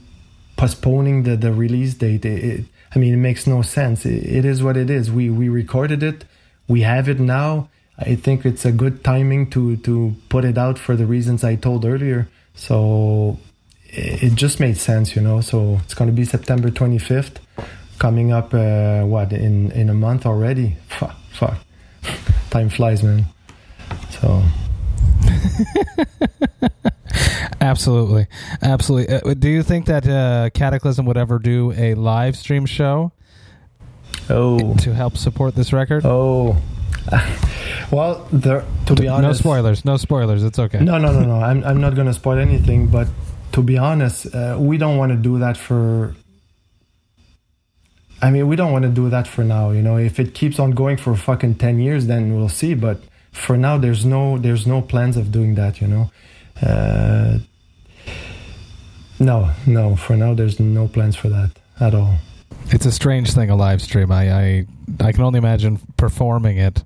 postponing 0.56 1.24
the, 1.24 1.36
the 1.36 1.52
release 1.52 1.96
date. 1.96 2.26
It, 2.26 2.44
it, 2.44 2.66
I 2.94 3.00
mean, 3.00 3.14
it 3.14 3.18
makes 3.18 3.48
no 3.48 3.62
sense. 3.62 4.06
It, 4.06 4.24
it 4.24 4.46
is 4.46 4.62
what 4.62 4.78
it 4.78 4.90
is. 4.90 5.12
We 5.12 5.30
we 5.30 5.50
recorded 5.50 6.04
it. 6.04 6.26
We 6.68 6.82
have 6.82 7.10
it 7.10 7.20
now. 7.20 7.70
I 7.98 8.16
think 8.16 8.46
it's 8.46 8.66
a 8.66 8.72
good 8.72 9.04
timing 9.04 9.50
to 9.52 9.78
to 9.78 10.16
put 10.30 10.46
it 10.46 10.58
out 10.58 10.78
for 10.78 10.96
the 10.96 11.06
reasons 11.06 11.44
I 11.44 11.56
told 11.56 11.84
earlier. 11.84 12.28
So 12.54 13.40
it 13.86 14.36
just 14.36 14.60
made 14.60 14.78
sense, 14.78 15.16
you 15.16 15.22
know. 15.22 15.42
So 15.42 15.80
it's 15.84 15.94
going 15.96 16.10
to 16.10 16.16
be 16.16 16.26
September 16.26 16.70
25th 16.70 17.38
coming 18.00 18.32
up 18.32 18.54
uh, 18.54 19.02
what 19.04 19.34
in 19.34 19.72
in 19.72 19.90
a 19.90 19.94
month 19.94 20.26
already? 20.26 20.78
Fuck, 20.88 21.16
fuck. 21.32 21.58
time 22.50 22.70
flies 22.70 23.04
man. 23.04 23.26
So. 24.10 24.44
Absolutely. 27.62 28.28
Absolutely. 28.62 29.16
Uh, 29.16 29.34
do 29.34 29.50
you 29.50 29.64
think 29.64 29.86
that 29.88 30.06
uh, 30.06 30.50
Kataklysm 30.52 31.06
would 31.06 31.18
ever 31.18 31.40
do 31.40 31.74
a 31.76 31.96
live 31.96 32.36
stream 32.36 32.66
show? 32.66 33.12
Oh. 34.30 34.76
To 34.76 34.94
help 34.94 35.18
support 35.18 35.56
this 35.56 35.74
record? 35.74 36.06
Oh. 36.06 36.58
Well 37.90 38.28
there 38.34 38.66
to 38.88 38.96
be 38.96 39.08
honest 39.08 39.40
no 39.46 39.50
spoilers. 39.52 39.86
No 39.86 39.96
spoilers. 39.96 40.44
It's 40.44 40.60
okay. 40.60 40.80
No 40.82 40.98
no 40.98 41.14
no 41.14 41.22
no. 41.22 41.36
I'm, 41.36 41.64
I'm 41.64 41.80
not 41.80 41.96
gonna 41.96 42.14
spoil 42.14 42.38
anything 42.38 42.88
but 42.88 43.08
to 43.54 43.62
be 43.62 43.78
honest 43.78 44.36
uh, 44.36 44.58
we 44.60 44.78
don't 44.78 44.98
want 44.98 45.14
to 45.14 45.18
do 45.18 45.40
that 45.40 45.56
for 45.56 46.14
I 48.22 48.32
mean, 48.32 48.48
we 48.48 48.56
don't 48.56 48.72
want 48.72 48.84
to 48.84 48.90
do 48.90 49.10
that 49.10 49.28
for 49.28 49.44
now. 49.44 49.72
You 49.72 49.82
know, 49.82 49.98
if 49.98 50.20
it 50.20 50.34
keeps 50.34 50.60
on 50.60 50.72
going 50.72 50.98
for 50.98 51.16
fucking 51.16 51.56
ten 51.56 51.80
years, 51.80 52.08
then 52.08 52.36
we'll 52.36 52.50
see. 52.50 52.74
But 52.74 53.02
for 53.32 53.58
now, 53.58 53.78
there's 53.78 54.06
no 54.06 54.38
there's 54.38 54.66
no 54.66 54.82
plans 54.82 55.18
of 55.18 55.32
doing 55.32 55.56
that. 55.56 55.82
You 55.82 55.88
know, 55.88 56.12
uh, 56.62 57.40
no, 59.20 59.52
no. 59.66 59.96
For 59.96 60.16
now, 60.16 60.34
there's 60.34 60.60
no 60.60 60.88
plans 60.88 61.16
for 61.16 61.30
that 61.30 61.52
at 61.80 61.94
all. 61.94 62.16
It's 62.70 62.86
a 62.86 62.92
strange 62.92 63.34
thing, 63.34 63.50
a 63.50 63.56
live 63.56 63.82
stream. 63.82 64.12
I 64.12 64.32
I, 64.32 64.66
I 65.00 65.12
can 65.12 65.24
only 65.24 65.38
imagine 65.38 65.80
performing 65.96 66.58
it 66.58 66.84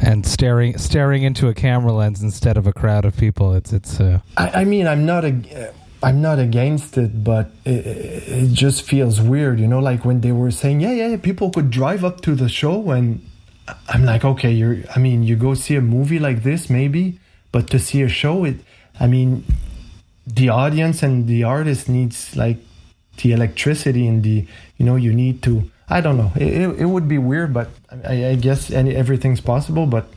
and 0.00 0.26
staring 0.26 0.78
staring 0.78 1.22
into 1.22 1.48
a 1.48 1.54
camera 1.54 1.92
lens 1.92 2.22
instead 2.22 2.56
of 2.56 2.66
a 2.66 2.72
crowd 2.72 3.04
of 3.04 3.16
people. 3.16 3.54
It's 3.54 3.72
it's. 3.72 4.00
Uh... 4.00 4.20
I, 4.36 4.62
I 4.62 4.64
mean, 4.64 4.86
I'm 4.86 5.04
not 5.04 5.24
a 5.24 5.72
I'm 6.02 6.20
not 6.20 6.38
against 6.38 6.98
it, 6.98 7.22
but 7.22 7.50
it, 7.64 7.86
it, 7.86 8.52
just 8.52 8.82
feels 8.82 9.20
weird, 9.20 9.60
you 9.60 9.68
know, 9.68 9.78
like 9.78 10.04
when 10.04 10.20
they 10.20 10.32
were 10.32 10.50
saying, 10.50 10.80
yeah, 10.80 10.92
yeah, 10.92 11.16
people 11.16 11.50
could 11.50 11.70
drive 11.70 12.04
up 12.04 12.20
to 12.22 12.34
the 12.34 12.48
show 12.48 12.90
and 12.90 13.24
I'm 13.88 14.04
like, 14.04 14.24
okay, 14.24 14.50
you're, 14.50 14.78
I 14.94 14.98
mean, 14.98 15.22
you 15.22 15.36
go 15.36 15.54
see 15.54 15.76
a 15.76 15.80
movie 15.80 16.18
like 16.18 16.42
this, 16.42 16.68
maybe, 16.68 17.20
but 17.52 17.70
to 17.70 17.78
see 17.78 18.02
a 18.02 18.08
show, 18.08 18.44
it, 18.44 18.56
I 18.98 19.06
mean, 19.06 19.44
the 20.26 20.48
audience 20.48 21.02
and 21.02 21.28
the 21.28 21.44
artist 21.44 21.88
needs 21.88 22.34
like 22.36 22.58
the 23.18 23.32
electricity 23.32 24.06
and 24.08 24.22
the, 24.22 24.46
you 24.78 24.84
know, 24.84 24.96
you 24.96 25.12
need 25.12 25.42
to, 25.44 25.70
I 25.88 26.00
don't 26.00 26.16
know, 26.16 26.32
it, 26.34 26.80
it 26.80 26.86
would 26.86 27.06
be 27.06 27.18
weird, 27.18 27.52
but 27.52 27.70
I, 28.04 28.28
I 28.30 28.34
guess 28.34 28.70
any, 28.70 28.96
everything's 28.96 29.40
possible, 29.40 29.86
but 29.86 30.08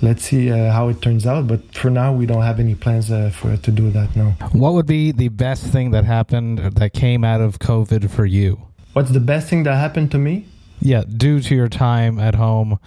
let's 0.00 0.24
see 0.24 0.50
uh, 0.50 0.72
how 0.72 0.88
it 0.88 1.02
turns 1.02 1.26
out. 1.26 1.46
But 1.46 1.74
for 1.74 1.90
now, 1.90 2.12
we 2.12 2.26
don't 2.26 2.42
have 2.42 2.58
any 2.60 2.74
plans 2.74 3.10
uh, 3.10 3.30
for 3.30 3.56
to 3.56 3.70
do 3.70 3.90
that. 3.90 4.16
No. 4.16 4.30
What 4.52 4.74
would 4.74 4.86
be 4.86 5.12
the 5.12 5.28
best 5.28 5.64
thing 5.66 5.90
that 5.90 6.04
happened 6.04 6.58
that 6.58 6.92
came 6.92 7.24
out 7.24 7.40
of 7.40 7.58
COVID 7.58 8.10
for 8.10 8.24
you? 8.24 8.60
What's 8.92 9.10
the 9.10 9.20
best 9.20 9.48
thing 9.48 9.62
that 9.64 9.76
happened 9.76 10.10
to 10.12 10.18
me? 10.18 10.46
Yeah, 10.80 11.04
due 11.04 11.40
to 11.40 11.54
your 11.54 11.68
time 11.68 12.18
at 12.18 12.34
home 12.34 12.78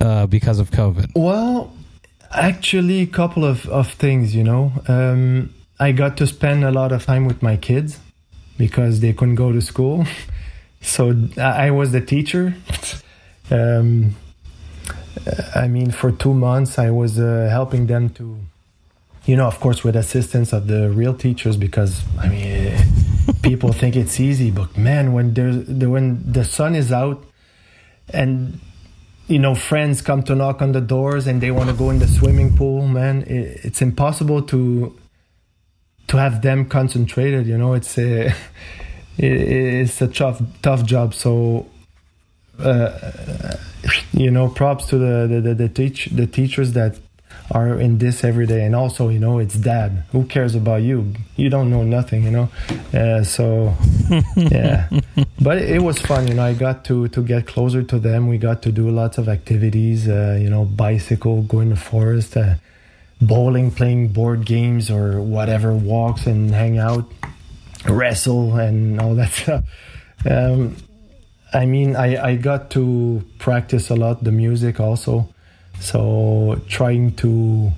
uh, 0.00 0.26
because 0.26 0.58
of 0.58 0.70
COVID. 0.70 1.10
Well, 1.16 1.72
actually, 2.30 3.00
a 3.00 3.06
couple 3.06 3.44
of 3.44 3.66
of 3.68 3.90
things. 3.92 4.34
You 4.34 4.44
know, 4.44 4.72
um, 4.88 5.52
I 5.80 5.92
got 5.92 6.16
to 6.18 6.26
spend 6.26 6.64
a 6.64 6.70
lot 6.70 6.92
of 6.92 7.04
time 7.04 7.26
with 7.26 7.42
my 7.42 7.56
kids 7.56 7.98
because 8.56 9.00
they 9.00 9.12
couldn't 9.12 9.34
go 9.34 9.52
to 9.52 9.60
school. 9.60 10.06
so 10.80 11.14
I 11.36 11.70
was 11.70 11.92
the 11.92 12.00
teacher. 12.00 12.54
um, 13.50 14.14
I 15.54 15.68
mean, 15.68 15.90
for 15.90 16.10
two 16.10 16.34
months, 16.34 16.78
I 16.78 16.90
was 16.90 17.18
uh, 17.18 17.48
helping 17.50 17.86
them 17.86 18.10
to, 18.10 18.38
you 19.24 19.36
know, 19.36 19.46
of 19.46 19.60
course, 19.60 19.84
with 19.84 19.96
assistance 19.96 20.52
of 20.52 20.66
the 20.66 20.90
real 20.90 21.14
teachers, 21.14 21.56
because 21.56 22.02
I 22.18 22.28
mean, 22.28 22.76
people 23.42 23.72
think 23.72 23.96
it's 23.96 24.18
easy, 24.18 24.50
but 24.50 24.76
man, 24.76 25.12
when 25.12 25.34
there's 25.34 25.64
the, 25.66 25.88
when 25.88 26.32
the 26.32 26.44
sun 26.44 26.74
is 26.74 26.92
out, 26.92 27.24
and 28.08 28.60
you 29.28 29.38
know, 29.38 29.54
friends 29.54 30.02
come 30.02 30.22
to 30.24 30.34
knock 30.34 30.60
on 30.60 30.72
the 30.72 30.80
doors 30.80 31.26
and 31.26 31.40
they 31.40 31.50
want 31.50 31.70
to 31.70 31.76
go 31.76 31.90
in 31.90 31.98
the 31.98 32.08
swimming 32.08 32.56
pool, 32.56 32.86
man, 32.86 33.22
it, 33.22 33.64
it's 33.64 33.80
impossible 33.80 34.42
to 34.42 34.98
to 36.08 36.16
have 36.16 36.42
them 36.42 36.66
concentrated. 36.68 37.46
You 37.46 37.58
know, 37.58 37.74
it's 37.74 37.96
a 37.98 38.26
it, 39.18 39.32
it's 39.32 40.00
a 40.00 40.08
tough 40.08 40.42
tough 40.62 40.84
job. 40.84 41.14
So. 41.14 41.66
Uh, 42.58 43.56
you 44.12 44.30
know, 44.30 44.48
props 44.48 44.86
to 44.86 44.98
the 44.98 45.26
the, 45.26 45.40
the, 45.40 45.54
the 45.54 45.68
teach 45.68 46.06
the 46.06 46.26
teachers 46.26 46.72
that 46.72 46.98
are 47.50 47.78
in 47.78 47.98
this 47.98 48.24
every 48.24 48.46
day. 48.46 48.64
And 48.64 48.74
also 48.74 49.08
you 49.08 49.18
know 49.18 49.38
it's 49.38 49.54
dad. 49.54 50.04
Who 50.12 50.24
cares 50.24 50.54
about 50.54 50.82
you? 50.82 51.14
You 51.36 51.50
don't 51.50 51.70
know 51.70 51.82
nothing 51.82 52.24
you 52.24 52.30
know? 52.30 52.48
Uh, 52.94 53.22
so 53.22 53.74
yeah. 54.36 54.88
But 55.40 55.58
it 55.58 55.82
was 55.82 55.98
fun 55.98 56.28
you 56.28 56.34
know 56.34 56.44
i 56.44 56.54
got 56.54 56.84
to 56.86 57.08
to 57.08 57.22
get 57.22 57.46
closer 57.46 57.82
to 57.82 57.98
them. 57.98 58.28
We 58.28 58.38
got 58.38 58.62
to 58.62 58.72
do 58.72 58.90
lots 58.90 59.18
of 59.18 59.28
activities 59.28 60.08
uh, 60.08 60.38
you 60.40 60.50
know 60.50 60.64
bicycle 60.64 61.42
go 61.42 61.60
in 61.60 61.70
the 61.70 61.76
forest 61.76 62.36
uh, 62.36 62.54
bowling 63.20 63.70
playing 63.70 64.08
board 64.08 64.44
games 64.44 64.90
or 64.90 65.20
whatever 65.20 65.72
walks 65.74 66.26
and 66.26 66.50
hang 66.50 66.78
out 66.78 67.10
wrestle 67.86 68.56
and 68.56 69.00
all 69.00 69.14
that 69.14 69.32
stuff. 69.32 69.64
Um, 70.24 70.76
I 71.54 71.66
mean, 71.66 71.96
I, 71.96 72.30
I 72.30 72.36
got 72.36 72.70
to 72.70 73.22
practice 73.38 73.90
a 73.90 73.94
lot 73.94 74.24
the 74.24 74.32
music 74.32 74.80
also. 74.80 75.28
So 75.80 76.60
trying 76.68 77.14
to 77.16 77.72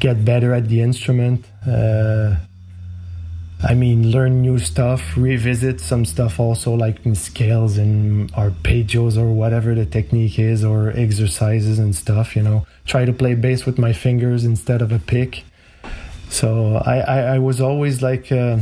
get 0.00 0.24
better 0.24 0.52
at 0.52 0.68
the 0.68 0.80
instrument. 0.80 1.46
Uh, 1.66 2.36
I 3.62 3.74
mean, 3.74 4.10
learn 4.10 4.42
new 4.42 4.58
stuff, 4.58 5.16
revisit 5.16 5.80
some 5.80 6.04
stuff 6.04 6.38
also, 6.38 6.74
like 6.74 7.06
in 7.06 7.14
scales 7.14 7.78
and 7.78 8.30
arpeggios 8.32 9.16
or 9.16 9.32
whatever 9.32 9.74
the 9.74 9.86
technique 9.86 10.38
is, 10.38 10.64
or 10.64 10.90
exercises 10.90 11.78
and 11.78 11.94
stuff. 11.94 12.36
You 12.36 12.42
know, 12.42 12.66
try 12.84 13.04
to 13.04 13.12
play 13.12 13.34
bass 13.34 13.64
with 13.64 13.78
my 13.78 13.92
fingers 13.92 14.44
instead 14.44 14.82
of 14.82 14.92
a 14.92 14.98
pick. 14.98 15.44
So 16.28 16.82
I, 16.84 16.98
I, 16.98 17.18
I 17.34 17.38
was 17.38 17.60
always 17.60 18.02
like, 18.02 18.30
uh, 18.32 18.58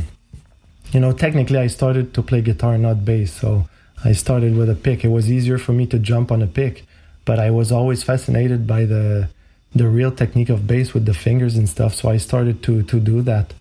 you 0.92 1.00
know, 1.00 1.12
technically 1.12 1.58
I 1.58 1.68
started 1.68 2.12
to 2.14 2.22
play 2.22 2.42
guitar, 2.42 2.76
not 2.78 3.04
bass. 3.04 3.32
So 3.32 3.66
I 4.04 4.12
started 4.12 4.56
with 4.56 4.68
a 4.68 4.74
pick. 4.74 5.04
It 5.04 5.08
was 5.08 5.30
easier 5.30 5.58
for 5.58 5.72
me 5.72 5.86
to 5.86 5.98
jump 5.98 6.32
on 6.32 6.42
a 6.42 6.46
pick, 6.46 6.84
but 7.24 7.38
I 7.38 7.50
was 7.50 7.70
always 7.70 8.02
fascinated 8.02 8.66
by 8.66 8.84
the 8.84 9.28
the 9.74 9.88
real 9.88 10.10
technique 10.10 10.50
of 10.50 10.66
bass 10.66 10.92
with 10.92 11.06
the 11.06 11.14
fingers 11.14 11.56
and 11.56 11.68
stuff. 11.68 11.94
So 11.94 12.10
I 12.10 12.18
started 12.18 12.62
to 12.64 12.82
to 12.82 13.00
do 13.00 13.22
that. 13.22 13.54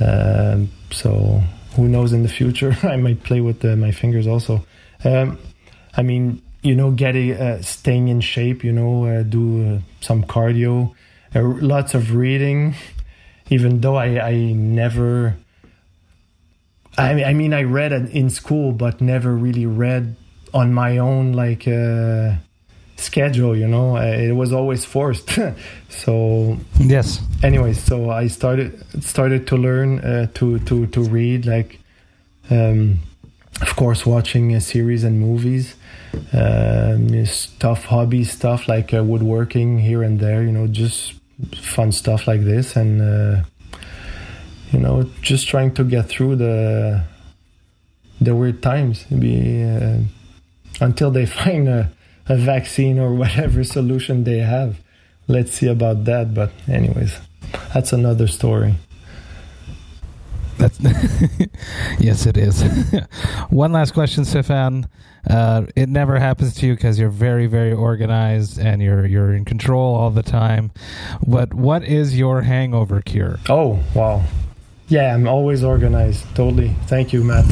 Um, 0.00 0.70
so 0.90 1.42
who 1.76 1.88
knows 1.88 2.12
in 2.12 2.22
the 2.22 2.28
future 2.28 2.76
I 2.82 2.96
might 2.96 3.22
play 3.22 3.40
with 3.40 3.60
the, 3.60 3.76
my 3.76 3.90
fingers 3.90 4.26
also. 4.26 4.64
Um, 5.04 5.38
I 5.96 6.02
mean, 6.02 6.42
you 6.62 6.74
know, 6.74 6.90
getting 6.90 7.32
uh, 7.32 7.62
staying 7.62 8.08
in 8.08 8.20
shape. 8.20 8.64
You 8.64 8.72
know, 8.72 9.06
uh, 9.06 9.22
do 9.22 9.76
uh, 9.76 9.78
some 10.00 10.24
cardio, 10.24 10.94
uh, 11.34 11.42
lots 11.42 11.94
of 11.94 12.14
reading. 12.14 12.74
Even 13.52 13.80
though 13.80 13.96
I, 13.96 14.20
I 14.20 14.34
never, 14.52 15.36
I, 17.00 17.24
I 17.24 17.32
mean, 17.32 17.54
I 17.54 17.62
read 17.62 17.92
in 17.92 18.30
school, 18.30 18.72
but 18.72 19.00
never 19.00 19.34
really 19.34 19.66
read 19.66 20.16
on 20.52 20.74
my 20.74 20.98
own 20.98 21.32
like 21.32 21.66
uh, 21.66 22.34
schedule. 22.96 23.56
You 23.56 23.68
know, 23.68 23.96
it 23.96 24.32
was 24.32 24.52
always 24.52 24.84
forced. 24.84 25.30
so 25.88 26.58
yes. 26.78 27.20
Anyways, 27.42 27.82
so 27.82 28.10
I 28.10 28.26
started 28.26 28.84
started 29.02 29.46
to 29.48 29.56
learn 29.56 30.00
uh, 30.00 30.26
to 30.34 30.58
to 30.60 30.86
to 30.88 31.02
read 31.02 31.46
like. 31.46 31.78
Um, 32.50 33.00
of 33.62 33.76
course, 33.76 34.06
watching 34.06 34.54
a 34.54 34.60
series 34.60 35.04
and 35.04 35.20
movies, 35.20 35.74
um, 36.32 37.26
stuff, 37.26 37.84
hobby 37.84 38.24
stuff 38.24 38.68
like 38.68 38.94
uh, 38.94 39.04
woodworking 39.04 39.78
here 39.78 40.02
and 40.02 40.18
there. 40.18 40.42
You 40.42 40.50
know, 40.50 40.66
just 40.66 41.12
fun 41.60 41.92
stuff 41.92 42.26
like 42.26 42.42
this, 42.42 42.74
and 42.74 43.02
uh, 43.02 43.42
you 44.72 44.78
know, 44.78 45.04
just 45.22 45.48
trying 45.48 45.74
to 45.74 45.84
get 45.84 46.08
through 46.08 46.36
the 46.36 47.04
the 48.20 48.34
weird 48.34 48.62
times. 48.62 49.04
Be 49.04 49.62
uh, 49.62 49.98
until 50.80 51.10
they 51.10 51.26
find 51.40 51.68
a, 51.68 51.90
a 52.26 52.36
vaccine 52.36 52.98
or 52.98 53.14
whatever 53.14 53.64
solution 53.64 54.24
they 54.24 54.38
have. 54.38 54.80
Let's 55.28 55.52
see 55.52 55.68
about 55.68 56.04
that. 56.04 56.34
But 56.34 56.50
anyways, 56.68 57.18
that's 57.72 57.92
another 57.92 58.26
story. 58.26 58.74
That's 60.60 60.78
yes, 61.98 62.26
it 62.26 62.36
is. 62.36 62.62
One 63.50 63.72
last 63.72 63.94
question, 63.94 64.24
Stefan. 64.24 64.86
Uh, 65.28 65.66
it 65.74 65.88
never 65.88 66.18
happens 66.18 66.54
to 66.54 66.66
you 66.66 66.74
because 66.74 66.98
you're 66.98 67.10
very, 67.10 67.46
very 67.46 67.72
organized 67.72 68.58
and 68.58 68.82
you're 68.82 69.06
you're 69.06 69.32
in 69.32 69.44
control 69.44 69.94
all 69.94 70.10
the 70.10 70.22
time. 70.22 70.70
But 71.26 71.54
what 71.54 71.82
is 71.84 72.18
your 72.18 72.42
hangover 72.42 73.00
cure? 73.00 73.38
Oh 73.48 73.80
wow, 73.94 74.22
yeah, 74.90 75.14
I'm 75.14 75.26
always 75.26 75.64
organized. 75.64 76.24
Totally. 76.34 76.74
Thank 76.86 77.12
you, 77.12 77.24
Matt. 77.24 77.46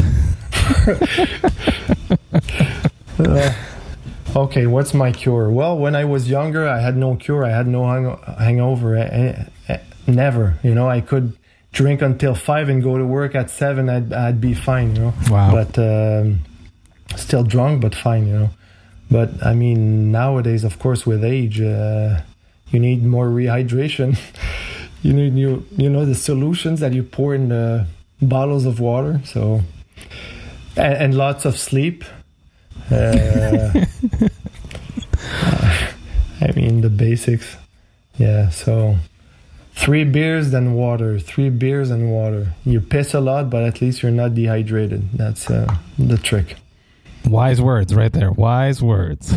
uh, 3.18 3.52
okay, 4.36 4.66
what's 4.66 4.92
my 4.92 5.12
cure? 5.12 5.48
Well, 5.50 5.78
when 5.78 5.94
I 5.94 6.04
was 6.04 6.28
younger, 6.28 6.68
I 6.68 6.80
had 6.80 6.96
no 6.96 7.16
cure. 7.16 7.44
I 7.44 7.50
had 7.50 7.68
no 7.68 7.86
hang- 7.86 8.18
hangover. 8.38 8.98
I, 8.98 9.48
I, 9.72 9.80
never. 10.08 10.58
You 10.64 10.74
know, 10.74 10.88
I 10.88 11.00
could 11.00 11.36
drink 11.72 12.02
until 12.02 12.34
five 12.34 12.68
and 12.68 12.82
go 12.82 12.98
to 12.98 13.04
work 13.06 13.34
at 13.34 13.50
seven, 13.50 13.88
I'd, 13.88 14.12
I'd 14.12 14.40
be 14.40 14.54
fine, 14.54 14.96
you 14.96 15.02
know. 15.02 15.14
Wow. 15.30 15.52
But 15.52 15.78
um, 15.78 16.40
still 17.16 17.44
drunk, 17.44 17.82
but 17.82 17.94
fine, 17.94 18.26
you 18.26 18.34
know. 18.34 18.50
But 19.10 19.46
I 19.46 19.54
mean, 19.54 20.10
nowadays, 20.10 20.64
of 20.64 20.78
course, 20.78 21.06
with 21.06 21.24
age, 21.24 21.60
uh, 21.60 22.20
you 22.70 22.80
need 22.80 23.04
more 23.04 23.28
rehydration. 23.28 24.18
you 25.02 25.12
need 25.12 25.34
you 25.34 25.66
you 25.76 25.88
know 25.88 26.04
the 26.04 26.14
solutions 26.14 26.80
that 26.80 26.92
you 26.92 27.02
pour 27.02 27.34
in 27.34 27.48
the 27.48 27.86
bottles 28.20 28.66
of 28.66 28.80
water. 28.80 29.20
So 29.24 29.62
and, 30.76 30.94
and 30.94 31.14
lots 31.14 31.44
of 31.44 31.58
sleep. 31.58 32.04
Uh, 32.90 33.70
I 36.40 36.52
mean 36.54 36.80
the 36.80 36.90
basics. 36.90 37.56
Yeah. 38.16 38.48
So 38.50 38.96
three 39.78 40.02
beers 40.02 40.50
then 40.50 40.74
water 40.74 41.20
three 41.20 41.48
beers 41.48 41.88
and 41.88 42.10
water 42.10 42.52
you 42.64 42.80
piss 42.80 43.14
a 43.14 43.20
lot 43.20 43.48
but 43.48 43.62
at 43.62 43.80
least 43.80 44.02
you're 44.02 44.10
not 44.10 44.34
dehydrated 44.34 45.08
that's 45.12 45.48
uh, 45.48 45.72
the 45.98 46.18
trick 46.18 46.56
wise 47.26 47.62
words 47.62 47.94
right 47.94 48.12
there 48.12 48.32
wise 48.32 48.82
words 48.82 49.34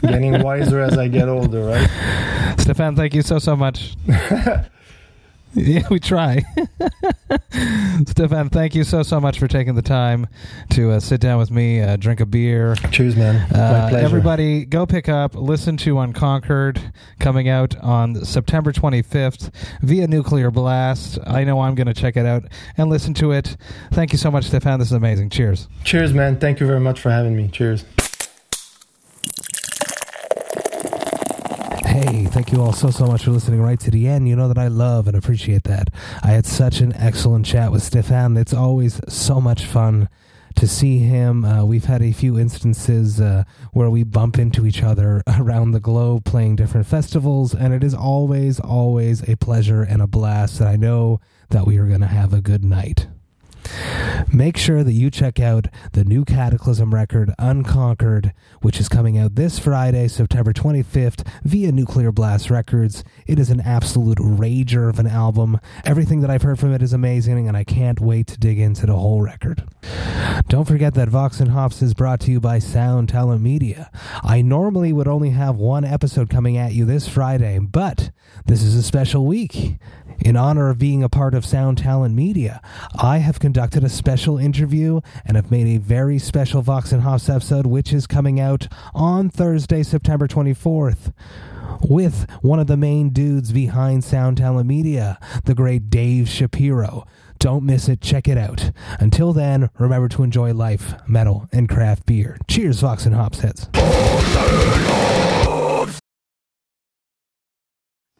getting 0.00 0.42
wiser 0.42 0.80
as 0.80 0.96
i 0.96 1.06
get 1.06 1.28
older 1.28 1.64
right 1.64 2.56
stefan 2.58 2.96
thank 2.96 3.12
you 3.12 3.20
so 3.20 3.38
so 3.38 3.54
much 3.54 3.94
Yeah, 5.62 5.86
we 5.90 6.00
try. 6.00 6.42
Stefan, 8.06 8.48
thank 8.48 8.74
you 8.74 8.84
so, 8.84 9.02
so 9.02 9.20
much 9.20 9.38
for 9.38 9.46
taking 9.46 9.74
the 9.74 9.82
time 9.82 10.26
to 10.70 10.92
uh, 10.92 11.00
sit 11.00 11.20
down 11.20 11.38
with 11.38 11.50
me, 11.50 11.80
uh, 11.80 11.96
drink 11.96 12.20
a 12.20 12.26
beer. 12.26 12.74
Cheers, 12.90 13.16
man. 13.16 13.36
Uh, 13.52 13.90
everybody, 13.94 14.64
go 14.64 14.86
pick 14.86 15.10
up, 15.10 15.34
listen 15.34 15.76
to 15.78 15.98
Unconquered, 15.98 16.80
coming 17.20 17.50
out 17.50 17.76
on 17.80 18.24
September 18.24 18.72
25th 18.72 19.54
via 19.82 20.06
Nuclear 20.06 20.50
Blast. 20.50 21.18
I 21.26 21.44
know 21.44 21.60
I'm 21.60 21.74
going 21.74 21.86
to 21.86 21.94
check 21.94 22.16
it 22.16 22.24
out 22.24 22.44
and 22.78 22.88
listen 22.88 23.12
to 23.14 23.32
it. 23.32 23.56
Thank 23.92 24.12
you 24.12 24.18
so 24.18 24.30
much, 24.30 24.46
Stefan. 24.46 24.78
This 24.78 24.88
is 24.88 24.92
amazing. 24.92 25.28
Cheers. 25.28 25.68
Cheers, 25.84 26.14
man. 26.14 26.40
Thank 26.40 26.60
you 26.60 26.66
very 26.66 26.80
much 26.80 26.98
for 26.98 27.10
having 27.10 27.36
me. 27.36 27.48
Cheers. 27.48 27.84
Hey, 31.92 32.24
thank 32.24 32.52
you 32.52 32.62
all 32.62 32.72
so, 32.72 32.90
so 32.90 33.04
much 33.04 33.24
for 33.24 33.32
listening 33.32 33.60
right 33.60 33.78
to 33.80 33.90
the 33.90 34.08
end. 34.08 34.26
You 34.26 34.34
know 34.34 34.48
that 34.48 34.56
I 34.56 34.68
love 34.68 35.06
and 35.06 35.14
appreciate 35.14 35.64
that. 35.64 35.88
I 36.22 36.28
had 36.28 36.46
such 36.46 36.80
an 36.80 36.94
excellent 36.94 37.44
chat 37.44 37.70
with 37.70 37.82
Stefan. 37.82 38.34
It's 38.38 38.54
always 38.54 38.98
so 39.08 39.42
much 39.42 39.66
fun 39.66 40.08
to 40.56 40.66
see 40.66 41.00
him. 41.00 41.44
Uh, 41.44 41.66
we've 41.66 41.84
had 41.84 42.00
a 42.00 42.12
few 42.12 42.38
instances 42.38 43.20
uh, 43.20 43.44
where 43.74 43.90
we 43.90 44.04
bump 44.04 44.38
into 44.38 44.64
each 44.64 44.82
other 44.82 45.22
around 45.38 45.72
the 45.72 45.80
globe 45.80 46.24
playing 46.24 46.56
different 46.56 46.86
festivals, 46.86 47.54
and 47.54 47.74
it 47.74 47.84
is 47.84 47.92
always, 47.92 48.58
always 48.58 49.28
a 49.28 49.36
pleasure 49.36 49.82
and 49.82 50.00
a 50.00 50.06
blast 50.06 50.60
And 50.60 50.70
I 50.70 50.76
know 50.76 51.20
that 51.50 51.66
we 51.66 51.76
are 51.76 51.88
going 51.88 52.00
to 52.00 52.06
have 52.06 52.32
a 52.32 52.40
good 52.40 52.64
night. 52.64 53.06
Make 54.32 54.56
sure 54.56 54.82
that 54.82 54.92
you 54.92 55.10
check 55.10 55.38
out 55.40 55.66
the 55.92 56.04
new 56.04 56.24
Kataklysm 56.24 56.92
record, 56.92 57.34
Unconquered, 57.38 58.32
which 58.60 58.80
is 58.80 58.88
coming 58.88 59.18
out 59.18 59.34
this 59.34 59.58
Friday, 59.58 60.08
September 60.08 60.52
25th, 60.52 61.26
via 61.44 61.72
Nuclear 61.72 62.12
Blast 62.12 62.50
Records. 62.50 63.04
It 63.26 63.38
is 63.38 63.50
an 63.50 63.60
absolute 63.60 64.18
rager 64.18 64.88
of 64.88 64.98
an 64.98 65.06
album. 65.06 65.60
Everything 65.84 66.20
that 66.20 66.30
I've 66.30 66.42
heard 66.42 66.58
from 66.58 66.72
it 66.72 66.82
is 66.82 66.92
amazing, 66.92 67.46
and 67.46 67.56
I 67.56 67.64
can't 67.64 68.00
wait 68.00 68.26
to 68.28 68.38
dig 68.38 68.58
into 68.58 68.86
the 68.86 68.96
whole 68.96 69.20
record. 69.20 69.64
Don't 70.48 70.66
forget 70.66 70.94
that 70.94 71.08
Vox 71.08 71.40
and 71.40 71.50
Hops 71.50 71.82
is 71.82 71.94
brought 71.94 72.20
to 72.20 72.30
you 72.30 72.40
by 72.40 72.58
Sound 72.58 73.08
Talent 73.08 73.42
Media. 73.42 73.90
I 74.22 74.42
normally 74.42 74.92
would 74.92 75.08
only 75.08 75.30
have 75.30 75.56
one 75.56 75.84
episode 75.84 76.30
coming 76.30 76.56
at 76.56 76.72
you 76.72 76.84
this 76.84 77.08
Friday, 77.08 77.58
but 77.58 78.10
this 78.46 78.62
is 78.62 78.74
a 78.74 78.82
special 78.82 79.26
week. 79.26 79.78
In 80.18 80.36
honor 80.36 80.70
of 80.70 80.78
being 80.78 81.02
a 81.02 81.08
part 81.08 81.34
of 81.34 81.44
Sound 81.44 81.78
Talent 81.78 82.14
Media, 82.14 82.60
I 82.94 83.18
have 83.18 83.40
conducted 83.52 83.84
a 83.84 83.88
special 83.90 84.38
interview 84.38 84.98
and 85.26 85.36
have 85.36 85.50
made 85.50 85.66
a 85.66 85.78
very 85.78 86.18
special 86.18 86.62
Vox 86.62 86.90
and 86.90 87.02
Hops 87.02 87.28
episode, 87.28 87.66
which 87.66 87.92
is 87.92 88.06
coming 88.06 88.40
out 88.40 88.66
on 88.94 89.28
Thursday, 89.28 89.82
September 89.82 90.26
24th 90.26 91.12
with 91.86 92.26
one 92.40 92.58
of 92.58 92.66
the 92.66 92.78
main 92.78 93.10
dudes 93.10 93.52
behind 93.52 94.04
Sound 94.04 94.38
Talent 94.38 94.66
Media, 94.66 95.18
the 95.44 95.54
great 95.54 95.90
Dave 95.90 96.30
Shapiro. 96.30 97.04
Don't 97.38 97.66
miss 97.66 97.90
it. 97.90 98.00
Check 98.00 98.26
it 98.26 98.38
out. 98.38 98.70
Until 98.98 99.34
then, 99.34 99.68
remember 99.78 100.08
to 100.08 100.22
enjoy 100.22 100.54
life, 100.54 100.94
metal, 101.06 101.46
and 101.52 101.68
craft 101.68 102.06
beer. 102.06 102.38
Cheers, 102.48 102.80
Vox 102.80 103.04
and 103.04 103.14
Hops 103.14 103.40
heads. 103.40 103.68